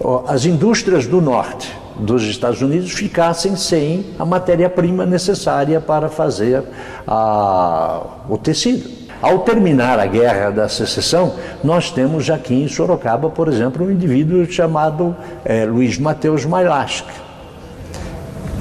ó, 0.00 0.24
as 0.26 0.46
indústrias 0.46 1.06
do 1.06 1.20
norte 1.20 1.70
dos 1.98 2.22
Estados 2.24 2.62
Unidos 2.62 2.92
ficassem 2.92 3.56
sem 3.56 4.06
a 4.18 4.24
matéria-prima 4.24 5.04
necessária 5.04 5.80
para 5.80 6.08
fazer 6.08 6.62
a, 7.06 8.00
o 8.28 8.38
tecido. 8.38 8.99
Ao 9.22 9.40
terminar 9.40 9.98
a 9.98 10.06
guerra 10.06 10.50
da 10.50 10.68
secessão, 10.68 11.34
nós 11.62 11.90
temos 11.90 12.30
aqui 12.30 12.54
em 12.54 12.68
Sorocaba, 12.68 13.28
por 13.28 13.48
exemplo, 13.48 13.86
um 13.86 13.90
indivíduo 13.90 14.50
chamado 14.50 15.14
é, 15.44 15.66
Luiz 15.66 15.98
Mateus 15.98 16.46
Mailaschi. 16.46 17.04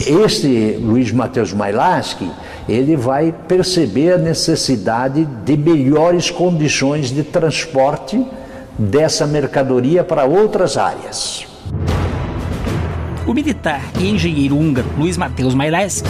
Este 0.05 0.77
Luiz 0.81 1.11
Mateus 1.13 1.53
Mailaschi, 1.53 2.29
ele 2.67 2.97
vai 2.97 3.33
perceber 3.47 4.13
a 4.13 4.17
necessidade 4.17 5.25
de 5.45 5.55
melhores 5.55 6.29
condições 6.29 7.09
de 7.09 7.23
transporte 7.23 8.25
dessa 8.77 9.25
mercadoria 9.25 10.03
para 10.03 10.25
outras 10.25 10.77
áreas. 10.77 11.47
O 13.25 13.33
militar 13.33 13.81
e 13.99 14.09
engenheiro 14.09 14.57
húngaro 14.57 14.87
Luiz 14.97 15.15
Mateus 15.15 15.53
Mailaes 15.53 16.03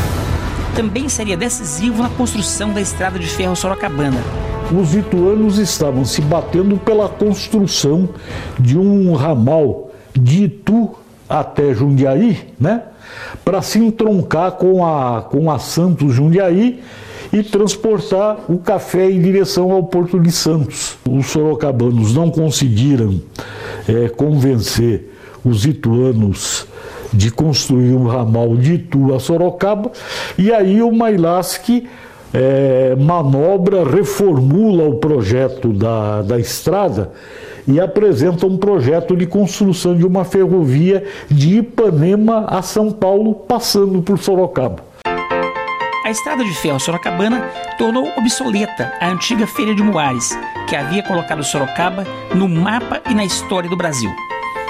também 0.76 1.10
seria 1.10 1.38
decisivo 1.38 2.02
na 2.02 2.10
construção 2.10 2.74
da 2.74 2.82
estrada 2.82 3.20
de 3.20 3.28
ferro 3.28 3.56
sorocabana. 3.56 4.22
Os 4.72 4.94
lituanos 4.94 5.58
estavam 5.58 6.06
se 6.06 6.22
batendo 6.22 6.78
pela 6.78 7.10
construção 7.10 8.10
de 8.60 8.78
um 8.78 9.14
ramal 9.14 9.92
de 10.14 10.46
Itu 10.46 10.92
até 11.28 11.74
Jundiaí, 11.74 12.38
né? 12.60 12.84
Para 13.44 13.62
se 13.62 13.80
entroncar 13.80 14.54
com 14.54 14.86
a, 14.86 15.22
com 15.24 15.52
a 15.52 15.58
Santos 15.58 16.14
Jundiaí 16.14 16.82
e 17.32 17.44
transportar 17.44 18.38
o 18.48 18.58
café 18.58 19.10
em 19.10 19.22
direção 19.22 19.72
ao 19.72 19.84
Porto 19.84 20.20
de 20.20 20.32
Santos. 20.32 20.98
Os 21.08 21.28
sorocabanos 21.28 22.14
não 22.14 22.30
conseguiram 22.30 23.22
é, 23.88 24.10
convencer 24.10 25.16
os 25.44 25.66
ituanos 25.66 26.68
de 27.12 27.32
construir 27.32 27.94
um 27.94 28.08
ramal 28.08 28.56
de 28.56 28.76
Itu 28.76 29.14
a 29.14 29.20
Sorocaba, 29.20 29.92
e 30.38 30.54
aí 30.54 30.82
o 30.82 30.92
Mailasque 30.92 31.88
é, 32.34 32.96
manobra, 32.96 33.84
reformula 33.84 34.88
o 34.88 34.96
projeto 34.96 35.74
da, 35.74 36.22
da 36.22 36.40
estrada 36.40 37.12
e 37.68 37.80
apresenta 37.80 38.46
um 38.48 38.58
projeto 38.58 39.16
de 39.16 39.28
construção 39.28 39.96
de 39.96 40.06
uma 40.06 40.24
ferrovia 40.24 41.04
de 41.30 41.58
Ipanema 41.60 42.46
a 42.48 42.62
São 42.62 42.92
Paulo, 42.92 43.34
passando 43.36 44.02
por 44.02 44.18
Sorocaba. 44.18 44.90
A 46.06 46.12
estrada 46.12 46.44
de 46.44 46.54
ferro 46.56 46.80
sorocabana 46.80 47.52
tornou 47.78 48.12
obsoleta 48.18 48.92
a 49.00 49.10
antiga 49.10 49.46
Feira 49.46 49.76
de 49.76 49.84
Moares, 49.84 50.36
que 50.68 50.76
havia 50.76 51.04
colocado 51.04 51.44
Sorocaba 51.44 52.04
no 52.34 52.50
mapa 52.50 53.00
e 53.08 53.14
na 53.14 53.24
história 53.24 53.70
do 53.70 53.78
Brasil. 53.78 54.10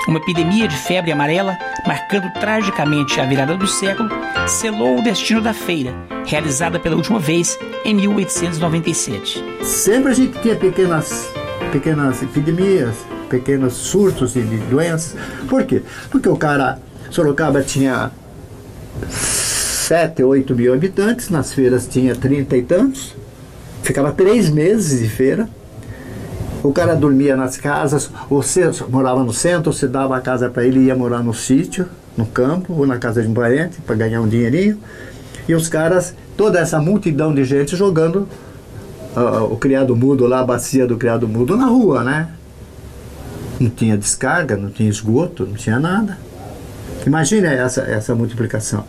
Uma 0.07 0.17
epidemia 0.17 0.67
de 0.67 0.75
febre 0.75 1.11
amarela, 1.11 1.57
marcando 1.85 2.31
tragicamente 2.33 3.19
a 3.19 3.25
virada 3.25 3.55
do 3.55 3.67
século, 3.67 4.09
selou 4.47 4.97
o 4.97 5.03
destino 5.03 5.41
da 5.41 5.53
feira, 5.53 5.93
realizada 6.25 6.79
pela 6.79 6.95
última 6.95 7.19
vez 7.19 7.59
em 7.85 7.93
1897. 7.93 9.43
Sempre 9.61 10.11
a 10.11 10.15
gente 10.15 10.39
tinha 10.41 10.55
pequenas, 10.55 11.31
pequenas 11.71 12.23
epidemias, 12.23 12.95
pequenos 13.29 13.73
surtos 13.73 14.33
de 14.33 14.41
doenças. 14.41 15.15
Por 15.47 15.63
quê? 15.65 15.83
Porque 16.09 16.27
o 16.27 16.35
cara, 16.35 16.79
Sorocaba 17.11 17.61
tinha 17.61 18.11
7, 19.09 20.23
8 20.23 20.55
mil 20.55 20.73
habitantes, 20.73 21.29
nas 21.29 21.53
feiras 21.53 21.87
tinha 21.87 22.15
30 22.15 22.57
e 22.57 22.63
tantos, 22.63 23.15
ficava 23.83 24.11
três 24.11 24.49
meses 24.49 24.99
de 25.01 25.09
feira 25.09 25.47
o 26.63 26.73
cara 26.73 26.95
dormia 26.95 27.35
nas 27.35 27.57
casas, 27.57 28.09
você 28.29 28.69
morava 28.89 29.23
no 29.23 29.31
centro, 29.31 29.71
você 29.71 29.87
dava 29.87 30.17
a 30.17 30.21
casa 30.21 30.49
para 30.49 30.65
ele 30.65 30.81
ia 30.81 30.95
morar 30.95 31.23
no 31.23 31.33
sítio, 31.33 31.85
no 32.17 32.25
campo, 32.25 32.73
ou 32.73 32.85
na 32.85 32.97
casa 32.97 33.21
de 33.21 33.27
um 33.27 33.33
parente, 33.33 33.79
para 33.81 33.95
ganhar 33.95 34.21
um 34.21 34.27
dinheirinho. 34.27 34.77
E 35.47 35.55
os 35.55 35.69
caras, 35.69 36.13
toda 36.35 36.59
essa 36.59 36.79
multidão 36.79 37.33
de 37.33 37.43
gente 37.43 37.75
jogando 37.75 38.27
uh, 39.15 39.51
o 39.51 39.57
criado 39.57 39.95
mudo 39.95 40.27
lá, 40.27 40.41
a 40.41 40.45
bacia 40.45 40.85
do 40.85 40.97
criado 40.97 41.27
mudo 41.27 41.55
na 41.55 41.65
rua, 41.65 42.03
né? 42.03 42.29
Não 43.59 43.69
tinha 43.69 43.97
descarga, 43.97 44.55
não 44.57 44.69
tinha 44.69 44.89
esgoto, 44.89 45.45
não 45.45 45.55
tinha 45.55 45.79
nada. 45.79 46.17
Imagine 47.05 47.47
essa, 47.47 47.81
essa 47.81 48.13
multiplicação. 48.13 48.83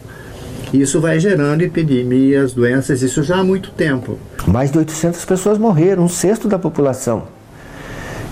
Isso 0.72 1.00
vai 1.00 1.18
gerando 1.18 1.62
epidemias, 1.62 2.52
doenças, 2.52 3.02
isso 3.02 3.22
já 3.22 3.38
há 3.38 3.44
muito 3.44 3.70
tempo. 3.70 4.18
Mais 4.46 4.70
de 4.70 4.78
800 4.78 5.24
pessoas 5.24 5.58
morreram, 5.58 6.04
um 6.04 6.08
sexto 6.08 6.48
da 6.48 6.58
população. 6.58 7.39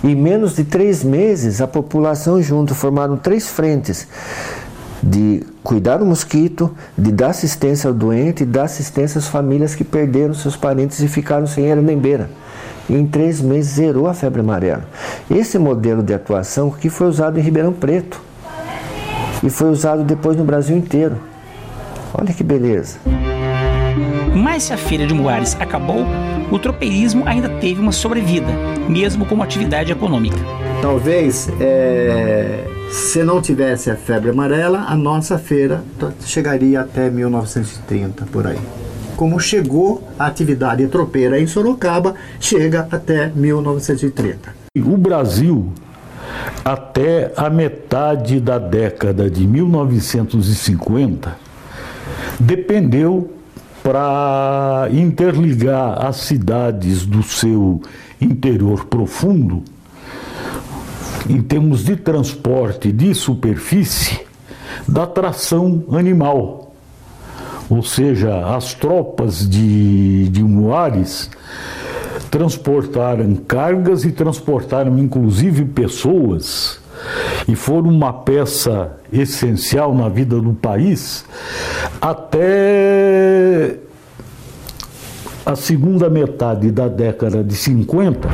Em 0.02 0.14
menos 0.14 0.54
de 0.54 0.64
três 0.64 1.02
meses, 1.02 1.60
a 1.60 1.66
população 1.66 2.40
junto 2.40 2.74
formaram 2.74 3.16
três 3.16 3.48
frentes 3.48 4.06
de 5.02 5.44
cuidar 5.62 5.98
do 5.98 6.06
mosquito, 6.06 6.74
de 6.96 7.12
dar 7.12 7.30
assistência 7.30 7.88
ao 7.88 7.94
doente 7.94 8.42
e 8.42 8.46
dar 8.46 8.64
assistência 8.64 9.18
às 9.18 9.28
famílias 9.28 9.74
que 9.74 9.84
perderam 9.84 10.34
seus 10.34 10.56
parentes 10.56 11.00
e 11.00 11.08
ficaram 11.08 11.46
sem 11.46 11.66
era 11.66 11.80
nem 11.80 11.98
beira. 11.98 12.30
Em 12.88 13.06
três 13.06 13.40
meses 13.40 13.72
zerou 13.72 14.06
a 14.06 14.14
febre 14.14 14.40
amarela. 14.40 14.84
Esse 15.30 15.58
modelo 15.58 16.02
de 16.02 16.14
atuação 16.14 16.70
que 16.70 16.88
foi 16.88 17.06
usado 17.06 17.38
em 17.38 17.42
Ribeirão 17.42 17.72
Preto 17.72 18.20
e 19.42 19.50
foi 19.50 19.68
usado 19.68 20.02
depois 20.04 20.36
no 20.36 20.44
Brasil 20.44 20.76
inteiro. 20.76 21.16
Olha 22.14 22.32
que 22.32 22.42
beleza. 22.42 22.98
Mas 24.34 24.64
se 24.64 24.72
a 24.72 24.76
feira 24.76 25.06
de 25.06 25.14
Moares 25.14 25.56
acabou, 25.60 26.04
o 26.50 26.58
tropeirismo 26.58 27.24
ainda 27.26 27.48
teve 27.48 27.80
uma 27.80 27.92
sobrevida, 27.92 28.48
mesmo 28.88 29.26
como 29.26 29.42
atividade 29.42 29.92
econômica. 29.92 30.38
Talvez, 30.80 31.48
é, 31.60 32.64
se 32.90 33.22
não 33.22 33.42
tivesse 33.42 33.90
a 33.90 33.96
febre 33.96 34.30
amarela, 34.30 34.86
a 34.88 34.96
nossa 34.96 35.38
feira 35.38 35.82
chegaria 36.24 36.80
até 36.80 37.10
1930, 37.10 38.26
por 38.26 38.46
aí. 38.46 38.58
Como 39.16 39.40
chegou 39.40 40.06
a 40.18 40.26
atividade 40.26 40.86
tropeira 40.86 41.40
em 41.40 41.46
Sorocaba, 41.46 42.14
chega 42.38 42.86
até 42.90 43.32
1930. 43.34 44.54
O 44.76 44.96
Brasil, 44.96 45.72
até 46.64 47.32
a 47.36 47.50
metade 47.50 48.40
da 48.40 48.58
década 48.58 49.28
de 49.28 49.46
1950, 49.46 51.36
dependeu 52.38 53.37
para 53.88 54.90
interligar 54.92 56.04
as 56.04 56.16
cidades 56.16 57.06
do 57.06 57.22
seu 57.22 57.80
interior 58.20 58.84
profundo, 58.84 59.62
em 61.26 61.40
termos 61.40 61.86
de 61.86 61.96
transporte 61.96 62.92
de 62.92 63.14
superfície, 63.14 64.20
da 64.86 65.06
tração 65.06 65.84
animal. 65.92 66.74
Ou 67.70 67.82
seja, 67.82 68.54
as 68.54 68.74
tropas 68.74 69.48
de, 69.48 70.28
de 70.28 70.42
Moares 70.42 71.30
transportaram 72.30 73.36
cargas 73.36 74.04
e 74.04 74.12
transportaram 74.12 74.98
inclusive 74.98 75.64
pessoas 75.64 76.77
e 77.46 77.54
foram 77.54 77.88
uma 77.90 78.12
peça 78.12 78.92
essencial 79.12 79.94
na 79.94 80.08
vida 80.08 80.40
do 80.40 80.52
país 80.52 81.24
até 82.00 83.76
a 85.44 85.56
segunda 85.56 86.10
metade 86.10 86.70
da 86.70 86.88
década 86.88 87.42
de 87.42 87.54
50. 87.54 88.28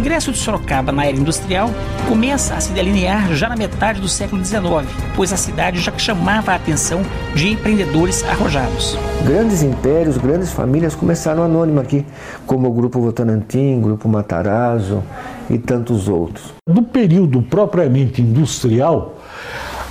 O 0.00 0.02
ingresso 0.02 0.32
de 0.32 0.38
Sorocaba 0.38 0.90
na 0.90 1.04
era 1.04 1.14
industrial 1.14 1.68
começa 2.08 2.54
a 2.54 2.60
se 2.60 2.72
delinear 2.72 3.34
já 3.34 3.50
na 3.50 3.54
metade 3.54 4.00
do 4.00 4.08
século 4.08 4.42
XIX, 4.42 4.88
pois 5.14 5.30
a 5.30 5.36
cidade 5.36 5.78
já 5.78 5.92
chamava 5.98 6.52
a 6.52 6.54
atenção 6.54 7.02
de 7.34 7.50
empreendedores 7.50 8.24
arrojados. 8.24 8.96
Grandes 9.26 9.62
impérios, 9.62 10.16
grandes 10.16 10.52
famílias 10.52 10.94
começaram 10.94 11.42
anônimo 11.42 11.80
aqui, 11.80 12.06
como 12.46 12.66
o 12.66 12.72
Grupo 12.72 12.98
Votorantim, 12.98 13.78
Grupo 13.78 14.08
Matarazzo 14.08 15.02
e 15.50 15.58
tantos 15.58 16.08
outros. 16.08 16.54
No 16.66 16.82
período 16.82 17.42
propriamente 17.42 18.22
industrial, 18.22 19.18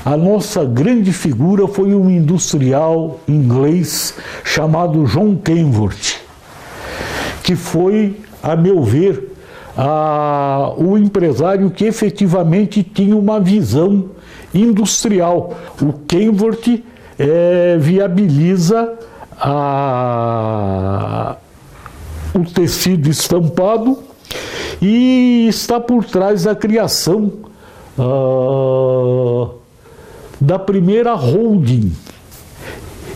a 0.04 0.18
nossa 0.18 0.66
grande 0.66 1.14
figura 1.14 1.68
foi 1.68 1.94
um 1.94 2.10
industrial 2.10 3.20
inglês 3.28 4.16
chamado 4.44 5.04
John 5.04 5.36
Kenworth, 5.36 6.16
que 7.44 7.56
foi, 7.56 8.20
a 8.42 8.56
meu 8.56 8.82
ver, 8.84 9.29
a, 9.82 10.74
o 10.76 10.98
empresário 10.98 11.72
que 11.72 11.86
efetivamente 11.86 12.84
tinha 12.84 13.16
uma 13.16 13.40
visão 13.40 14.10
industrial. 14.54 15.58
O 15.82 15.94
Kenworth 16.06 16.84
é, 17.18 17.78
viabiliza 17.80 19.00
a, 19.40 20.18
o 22.36 22.44
tecido 22.44 23.10
estampado 23.10 24.00
e 24.82 25.48
está 25.48 25.80
por 25.80 26.04
trás 26.04 26.44
da 26.44 26.54
criação 26.54 27.32
uh, 27.98 29.52
da 30.42 30.60
primeira 30.60 31.14
holding 31.14 31.94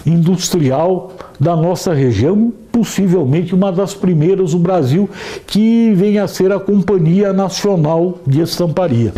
industrial 0.06 1.12
da 1.44 1.56
nossa 1.58 1.94
região, 1.94 2.54
possivelmente 2.72 3.54
uma 3.54 3.70
das 3.70 3.94
primeiras 3.94 4.52
do 4.52 4.60
Brasil, 4.60 5.10
que 5.46 5.94
vem 5.94 6.18
a 6.18 6.28
ser 6.28 6.54
a 6.54 6.60
Companhia 6.60 7.34
Nacional 7.34 8.20
de 8.26 8.42
Estamparia. 8.42 9.14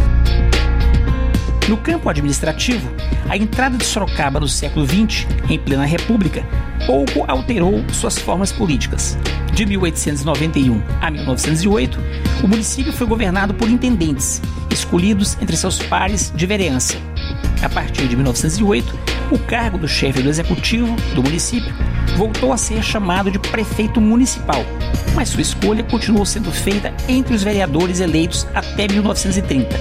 No 1.69 1.77
campo 1.77 2.09
administrativo, 2.09 2.89
a 3.29 3.37
entrada 3.37 3.77
de 3.77 3.85
Sorocaba 3.85 4.39
no 4.39 4.47
século 4.47 4.85
XX, 4.85 5.27
em 5.49 5.59
plena 5.59 5.85
República, 5.85 6.43
pouco 6.87 7.23
alterou 7.27 7.83
suas 7.93 8.17
formas 8.17 8.51
políticas. 8.51 9.17
De 9.53 9.65
1891 9.65 10.81
a 11.01 11.11
1908, 11.11 11.99
o 12.43 12.47
município 12.47 12.91
foi 12.91 13.05
governado 13.05 13.53
por 13.53 13.69
intendentes, 13.69 14.41
escolhidos 14.71 15.37
entre 15.41 15.55
seus 15.55 15.79
pares 15.79 16.33
de 16.35 16.45
vereança. 16.45 16.97
A 17.63 17.69
partir 17.69 18.07
de 18.07 18.15
1908, 18.15 18.93
o 19.31 19.39
cargo 19.39 19.77
do 19.77 19.87
chefe 19.87 20.21
do 20.21 20.29
executivo 20.29 20.95
do 21.15 21.23
município 21.23 21.73
voltou 22.15 22.53
a 22.53 22.57
ser 22.57 22.81
chamado 22.81 23.29
de 23.29 23.37
prefeito 23.37 23.99
municipal, 23.99 24.63
mas 25.13 25.29
sua 25.29 25.41
escolha 25.41 25.83
continuou 25.83 26.25
sendo 26.25 26.51
feita 26.51 26.93
entre 27.07 27.35
os 27.35 27.43
vereadores 27.43 27.99
eleitos 27.99 28.47
até 28.53 28.87
1930. 28.87 29.77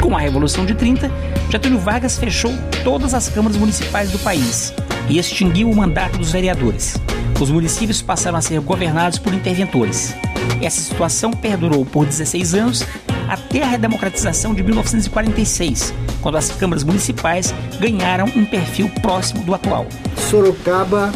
Com 0.00 0.16
a 0.16 0.20
Revolução 0.20 0.66
de 0.66 0.74
30, 0.74 1.10
Getúlio 1.48 1.78
Vargas 1.78 2.18
fechou 2.18 2.52
todas 2.82 3.14
as 3.14 3.28
câmaras 3.28 3.56
municipais 3.56 4.10
do 4.10 4.18
país 4.18 4.74
e 5.08 5.18
extinguiu 5.18 5.70
o 5.70 5.76
mandato 5.76 6.18
dos 6.18 6.32
vereadores. 6.32 6.96
Os 7.40 7.50
municípios 7.50 8.02
passaram 8.02 8.38
a 8.38 8.42
ser 8.42 8.60
governados 8.60 9.18
por 9.18 9.32
interventores. 9.32 10.14
Essa 10.60 10.80
situação 10.80 11.30
perdurou 11.30 11.84
por 11.84 12.04
16 12.04 12.54
anos 12.54 12.86
até 13.28 13.62
a 13.62 13.66
redemocratização 13.66 14.54
de 14.54 14.62
1946, 14.62 15.94
quando 16.20 16.36
as 16.36 16.50
câmaras 16.50 16.84
municipais 16.84 17.54
ganharam 17.80 18.26
um 18.36 18.44
perfil 18.44 18.88
próximo 19.00 19.42
do 19.44 19.54
atual. 19.54 19.86
Sorocaba, 20.16 21.12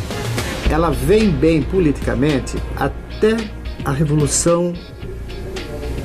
ela 0.71 0.91
vem 0.91 1.31
bem 1.31 1.63
politicamente 1.63 2.57
até 2.77 3.37
a 3.85 3.93
Revolução 3.93 4.73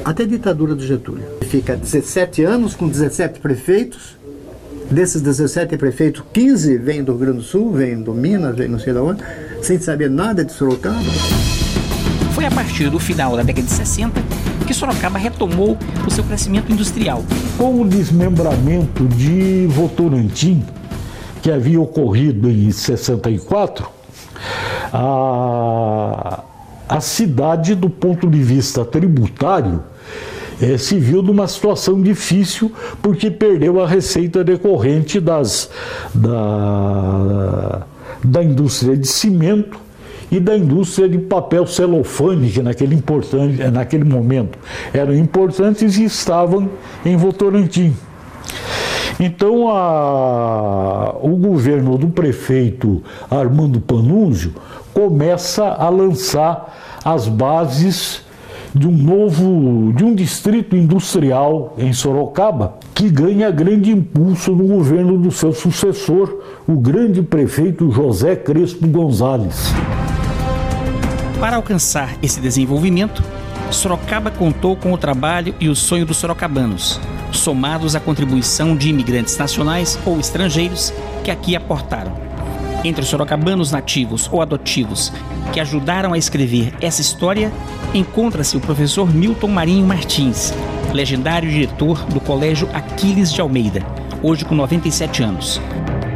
até 0.03 0.23
a 0.23 0.27
ditadura 0.27 0.75
do 0.75 0.85
Getúlio. 0.85 1.23
Fica 1.43 1.75
17 1.75 2.43
anos 2.43 2.75
com 2.75 2.87
17 2.87 3.39
prefeitos. 3.39 4.17
Desses 4.89 5.21
17 5.21 5.77
prefeitos, 5.77 6.21
15 6.33 6.77
vêm 6.77 7.03
do 7.03 7.13
Rio 7.13 7.21
Grande 7.21 7.37
do 7.37 7.43
Sul, 7.43 7.71
vêm 7.71 8.01
do 8.01 8.13
Minas, 8.13 8.57
vêm 8.57 8.67
não 8.67 8.77
sei 8.77 8.91
de 8.91 8.99
onde, 8.99 9.23
sem 9.61 9.79
saber 9.79 10.09
nada 10.09 10.43
de 10.43 10.51
Sorocaba. 10.51 10.99
Foi 12.33 12.45
a 12.45 12.51
partir 12.51 12.89
do 12.89 12.99
final 12.99 13.37
da 13.37 13.43
década 13.43 13.65
de 13.65 13.71
60 13.71 14.21
que 14.67 14.73
Sorocaba 14.73 15.17
retomou 15.17 15.77
o 16.05 16.11
seu 16.11 16.23
crescimento 16.23 16.71
industrial. 16.71 17.23
Com 17.57 17.81
o 17.81 17.87
desmembramento 17.87 19.05
de 19.07 19.65
Votorantim, 19.67 20.61
que 21.41 21.49
havia 21.49 21.79
ocorrido 21.79 22.49
em 22.49 22.69
64, 22.69 24.00
a, 24.91 26.39
a 26.87 27.01
cidade, 27.01 27.75
do 27.75 27.89
ponto 27.89 28.29
de 28.29 28.41
vista 28.41 28.83
tributário, 28.83 29.83
é, 30.61 30.77
se 30.77 30.99
viu 30.99 31.23
numa 31.23 31.47
situação 31.47 32.01
difícil 32.01 32.71
porque 33.01 33.31
perdeu 33.31 33.81
a 33.81 33.87
receita 33.87 34.43
decorrente 34.43 35.19
das, 35.19 35.71
da, 36.13 37.81
da 38.23 38.43
indústria 38.43 38.95
de 38.95 39.07
cimento 39.07 39.79
e 40.31 40.39
da 40.39 40.55
indústria 40.55 41.09
de 41.09 41.17
papel 41.17 41.67
celofane, 41.67 42.49
que 42.49 42.61
naquele, 42.61 42.95
importante, 42.95 43.57
naquele 43.69 44.05
momento 44.05 44.57
eram 44.93 45.13
importantes 45.15 45.97
e 45.97 46.05
estavam 46.05 46.69
em 47.03 47.17
Votorantim. 47.17 47.93
Então, 49.19 49.69
a, 49.69 51.15
o 51.21 51.35
governo 51.35 51.97
do 51.97 52.07
prefeito 52.07 53.03
Armando 53.29 53.79
Panunzio 53.79 54.53
começa 54.93 55.65
a 55.65 55.89
lançar 55.89 56.99
as 57.03 57.27
bases 57.27 58.23
de 58.73 58.87
um 58.87 58.91
novo, 58.91 59.91
de 59.93 60.03
um 60.03 60.15
distrito 60.15 60.75
industrial 60.75 61.75
em 61.77 61.91
Sorocaba, 61.91 62.75
que 62.95 63.09
ganha 63.09 63.51
grande 63.51 63.91
impulso 63.91 64.53
no 64.53 64.65
governo 64.65 65.17
do 65.17 65.31
seu 65.31 65.51
sucessor, 65.51 66.41
o 66.67 66.77
grande 66.77 67.21
prefeito 67.21 67.91
José 67.91 68.35
Crespo 68.35 68.87
Gonzalez. 68.87 69.73
Para 71.39 71.57
alcançar 71.57 72.15
esse 72.21 72.39
desenvolvimento, 72.39 73.23
Sorocaba 73.71 74.29
contou 74.29 74.75
com 74.75 74.91
o 74.91 74.97
trabalho 74.97 75.55
e 75.59 75.69
o 75.69 75.75
sonho 75.75 76.05
dos 76.05 76.17
sorocabanos, 76.17 76.99
somados 77.31 77.95
à 77.95 77.99
contribuição 77.99 78.75
de 78.75 78.89
imigrantes 78.89 79.37
nacionais 79.37 79.97
ou 80.05 80.19
estrangeiros 80.19 80.93
que 81.23 81.31
aqui 81.31 81.55
aportaram. 81.55 82.11
Entre 82.83 83.01
os 83.01 83.07
sorocabanos 83.07 83.71
nativos 83.71 84.27
ou 84.31 84.41
adotivos 84.41 85.13
que 85.53 85.59
ajudaram 85.59 86.13
a 86.13 86.17
escrever 86.17 86.73
essa 86.81 87.01
história, 87.01 87.51
encontra-se 87.93 88.57
o 88.57 88.59
professor 88.59 89.13
Milton 89.13 89.47
Marinho 89.47 89.85
Martins, 89.85 90.53
legendário 90.93 91.49
diretor 91.49 92.03
do 92.05 92.19
Colégio 92.19 92.69
Aquiles 92.73 93.31
de 93.31 93.39
Almeida, 93.39 93.85
hoje 94.21 94.43
com 94.43 94.55
97 94.55 95.23
anos. 95.23 95.61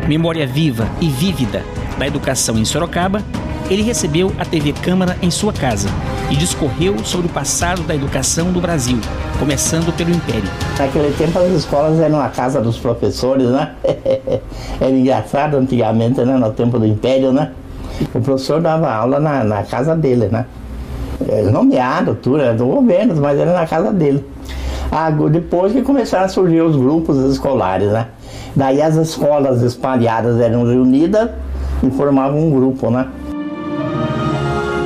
Memória 0.08 0.46
viva 0.46 0.90
e 1.00 1.08
vívida 1.08 1.64
da 1.98 2.06
educação 2.06 2.58
em 2.58 2.66
Sorocaba, 2.66 3.24
ele 3.70 3.82
recebeu 3.82 4.32
a 4.38 4.46
TV 4.46 4.74
Câmara 4.74 5.18
em 5.22 5.32
sua 5.32 5.52
casa 5.52 5.90
e 6.30 6.36
discorreu 6.36 6.98
sobre 7.04 7.28
o 7.28 7.30
passado 7.30 7.82
da 7.84 7.96
educação 7.96 8.52
do 8.52 8.62
Brasil, 8.62 8.98
começando 9.40 9.96
pelo 9.96 10.12
Império. 10.12 10.50
Naquele 10.78 11.14
tempo 11.14 11.40
as 11.40 11.52
escolas 11.52 12.00
eram 12.00 12.20
a 12.22 12.30
casa 12.30 12.62
dos 12.62 12.78
professores, 12.78 13.48
né? 13.50 13.72
Era 14.80 14.92
engraçado 14.92 15.58
antigamente, 15.58 16.22
né? 16.22 16.38
No 16.38 16.52
tempo 16.52 16.78
do 16.78 16.86
Império, 16.86 17.32
né? 17.32 17.52
O 18.14 18.22
professor 18.22 18.62
dava 18.62 18.92
aula 18.92 19.20
na, 19.20 19.44
na 19.44 19.64
casa 19.64 19.96
dele, 19.96 20.28
né? 20.28 20.46
Nomeado, 21.50 22.14
tudo, 22.16 22.42
era 22.42 22.54
do 22.54 22.66
governo, 22.66 23.16
mas 23.22 23.40
era 23.40 23.54
na 23.54 23.66
casa 23.66 23.92
dele. 23.94 24.24
Ah, 24.92 25.10
depois 25.10 25.72
que 25.72 25.82
começaram 25.82 26.26
a 26.26 26.28
surgir 26.28 26.62
os 26.62 26.76
grupos 26.76 27.18
escolares, 27.32 27.90
né? 27.90 28.08
Daí 28.54 28.82
as 28.82 28.96
escolas 28.96 29.62
espalhadas 29.62 30.42
eram 30.42 30.66
reunidas 30.66 31.30
e 31.82 31.90
formavam 31.92 32.40
um 32.40 32.52
grupo, 32.52 32.92
né? 32.92 33.08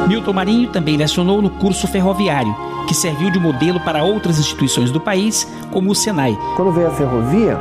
Milton 0.10 0.34
Marinho 0.34 0.72
também 0.72 0.98
lecionou 0.98 1.40
no 1.40 1.52
curso 1.52 1.88
ferroviário, 1.88 2.56
que 2.88 2.96
serviu 2.96 3.30
de 3.30 3.40
modelo 3.40 3.80
para 3.82 4.04
outras 4.04 4.40
instituições 4.40 4.90
do 4.90 5.00
país, 5.00 5.48
como 5.72 5.92
o 5.92 5.94
Senai. 5.94 6.36
Quando 6.56 6.72
veio 6.72 6.88
a 6.88 6.92
ferrovia, 6.92 7.60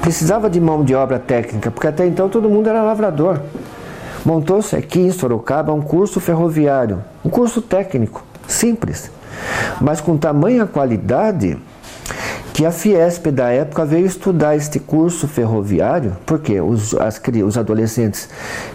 precisava 0.00 0.50
de 0.50 0.60
mão 0.60 0.82
de 0.82 0.96
obra 0.96 1.16
técnica, 1.16 1.70
porque 1.70 1.86
até 1.86 2.08
então 2.08 2.28
todo 2.28 2.50
mundo 2.50 2.68
era 2.68 2.82
lavrador. 2.82 3.40
Montou-se 4.24 4.74
aqui 4.74 4.98
em 4.98 5.12
Sorocaba 5.12 5.72
um 5.72 5.80
curso 5.80 6.18
ferroviário, 6.18 7.04
um 7.24 7.30
curso 7.30 7.62
técnico, 7.62 8.24
simples, 8.48 9.12
mas 9.80 10.00
com 10.00 10.16
tamanha 10.16 10.66
qualidade 10.66 11.56
que 12.64 12.68
a 12.68 12.72
Fiesp 12.72 13.26
da 13.26 13.50
época 13.50 13.84
veio 13.84 14.06
estudar 14.06 14.56
este 14.56 14.80
curso 14.80 15.28
ferroviário, 15.28 16.16
porque 16.24 16.58
os, 16.62 16.94
as, 16.94 17.20
os 17.46 17.58
adolescentes 17.58 18.26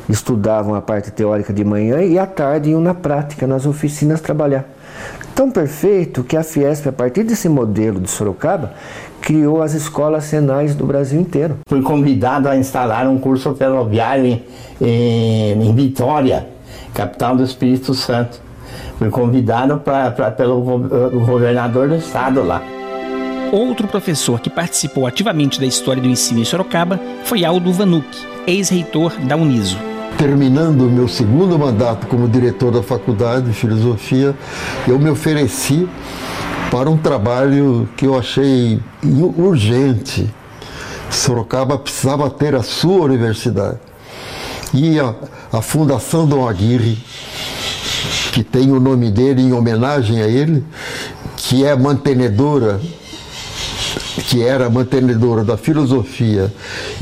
estudavam 0.07 0.75
a 0.75 0.81
parte 0.81 1.09
teórica 1.09 1.51
de 1.51 1.63
manhã 1.63 2.03
e 2.03 2.19
à 2.19 2.27
tarde 2.27 2.69
iam 2.69 2.81
na 2.81 2.93
prática, 2.93 3.47
nas 3.47 3.65
oficinas 3.65 4.21
trabalhar. 4.21 4.65
Tão 5.33 5.49
perfeito 5.49 6.23
que 6.23 6.37
a 6.37 6.43
Fiesp, 6.43 6.85
a 6.87 6.91
partir 6.91 7.23
desse 7.23 7.49
modelo 7.49 7.99
de 7.99 8.11
Sorocaba, 8.11 8.73
criou 9.21 9.59
as 9.59 9.73
escolas 9.73 10.25
senais 10.25 10.75
do 10.75 10.85
Brasil 10.85 11.19
inteiro. 11.19 11.57
Fui 11.67 11.81
convidado 11.81 12.47
a 12.47 12.55
instalar 12.55 13.07
um 13.07 13.17
curso 13.17 13.55
ferroviário 13.55 14.23
em, 14.23 14.45
em, 14.79 15.67
em 15.67 15.73
Vitória, 15.73 16.45
capital 16.93 17.35
do 17.35 17.43
Espírito 17.43 17.95
Santo. 17.95 18.39
Fui 18.99 19.09
convidado 19.09 19.79
pra, 19.79 20.11
pra, 20.11 20.29
pelo 20.29 20.61
governador 21.25 21.89
do 21.89 21.95
estado 21.95 22.43
lá. 22.43 22.61
Outro 23.51 23.87
professor 23.87 24.39
que 24.39 24.49
participou 24.49 25.07
ativamente 25.07 25.59
da 25.59 25.65
história 25.65 26.01
do 26.01 26.07
ensino 26.07 26.39
em 26.39 26.45
Sorocaba 26.45 26.99
foi 27.23 27.43
Aldo 27.43 27.73
Vanuc, 27.73 28.05
ex-reitor 28.45 29.17
da 29.21 29.35
Uniso. 29.35 29.75
Terminando 30.19 30.81
o 30.81 30.89
meu 30.89 31.07
segundo 31.07 31.57
mandato 31.57 32.05
como 32.05 32.27
diretor 32.27 32.71
da 32.71 32.83
Faculdade 32.83 33.47
de 33.47 33.53
Filosofia, 33.53 34.35
eu 34.87 34.99
me 34.99 35.09
ofereci 35.09 35.89
para 36.69 36.91
um 36.91 36.97
trabalho 36.97 37.89
que 37.97 38.05
eu 38.05 38.19
achei 38.19 38.79
urgente. 39.03 40.29
Sorocaba 41.09 41.75
precisava 41.79 42.29
ter 42.29 42.53
a 42.53 42.61
sua 42.61 43.05
universidade. 43.05 43.79
E 44.71 44.99
a, 44.99 45.15
a 45.51 45.59
Fundação 45.59 46.27
Dom 46.27 46.47
Aguirre, 46.47 46.99
que 48.31 48.43
tem 48.43 48.71
o 48.71 48.79
nome 48.79 49.09
dele 49.09 49.41
em 49.41 49.53
homenagem 49.53 50.21
a 50.21 50.27
ele, 50.27 50.63
que 51.35 51.65
é 51.65 51.75
mantenedora 51.75 52.79
que 54.23 54.43
era 54.43 54.69
mantenedora 54.69 55.43
da 55.43 55.57
filosofia 55.57 56.51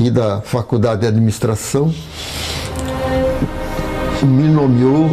e 0.00 0.10
da 0.10 0.40
faculdade 0.40 1.02
de 1.02 1.06
administração, 1.06 1.92
me 4.22 4.48
nomeou 4.48 5.10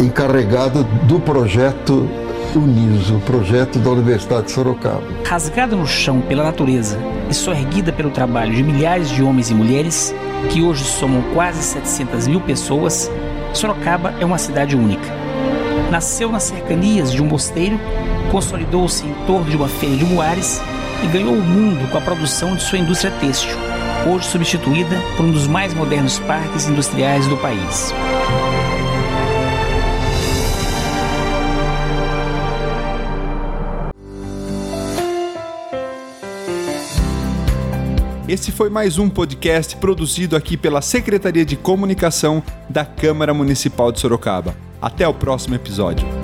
encarregado 0.00 0.84
do 1.06 1.20
projeto 1.20 2.08
Uniso, 2.54 3.18
projeto 3.24 3.78
da 3.78 3.90
Universidade 3.90 4.46
de 4.46 4.52
Sorocaba. 4.52 5.02
Rasgada 5.24 5.74
no 5.74 5.86
chão 5.86 6.20
pela 6.20 6.44
natureza 6.44 6.98
e 7.30 7.34
só 7.34 7.52
erguida 7.52 7.90
pelo 7.90 8.10
trabalho 8.10 8.54
de 8.54 8.62
milhares 8.62 9.08
de 9.08 9.22
homens 9.22 9.50
e 9.50 9.54
mulheres, 9.54 10.14
que 10.50 10.60
hoje 10.60 10.84
somam 10.84 11.22
quase 11.32 11.62
700 11.62 12.26
mil 12.28 12.42
pessoas, 12.42 13.10
Sorocaba 13.54 14.12
é 14.20 14.24
uma 14.26 14.36
cidade 14.36 14.76
única. 14.76 15.08
Nasceu 15.90 16.30
nas 16.30 16.42
cercanias 16.42 17.10
de 17.10 17.22
um 17.22 17.26
mosteiro, 17.26 17.80
consolidou-se 18.30 19.06
em 19.06 19.14
torno 19.26 19.48
de 19.48 19.56
uma 19.56 19.68
feira 19.68 19.96
de 19.96 20.04
muares 20.04 20.60
e 21.02 21.06
ganhou 21.08 21.34
o 21.34 21.42
mundo 21.42 21.90
com 21.90 21.98
a 21.98 22.00
produção 22.00 22.54
de 22.54 22.62
sua 22.62 22.78
indústria 22.78 23.12
têxtil, 23.18 23.56
hoje 24.06 24.26
substituída 24.26 24.96
por 25.16 25.26
um 25.26 25.32
dos 25.32 25.46
mais 25.46 25.74
modernos 25.74 26.18
parques 26.20 26.68
industriais 26.68 27.26
do 27.26 27.36
país. 27.36 27.92
Esse 38.28 38.50
foi 38.50 38.70
mais 38.70 38.98
um 38.98 39.10
podcast 39.10 39.76
produzido 39.76 40.36
aqui 40.36 40.56
pela 40.56 40.80
Secretaria 40.80 41.44
de 41.44 41.54
Comunicação 41.54 42.42
da 42.70 42.82
Câmara 42.82 43.34
Municipal 43.34 43.92
de 43.92 44.00
Sorocaba. 44.00 44.54
Até 44.80 45.06
o 45.06 45.12
próximo 45.12 45.54
episódio. 45.54 46.21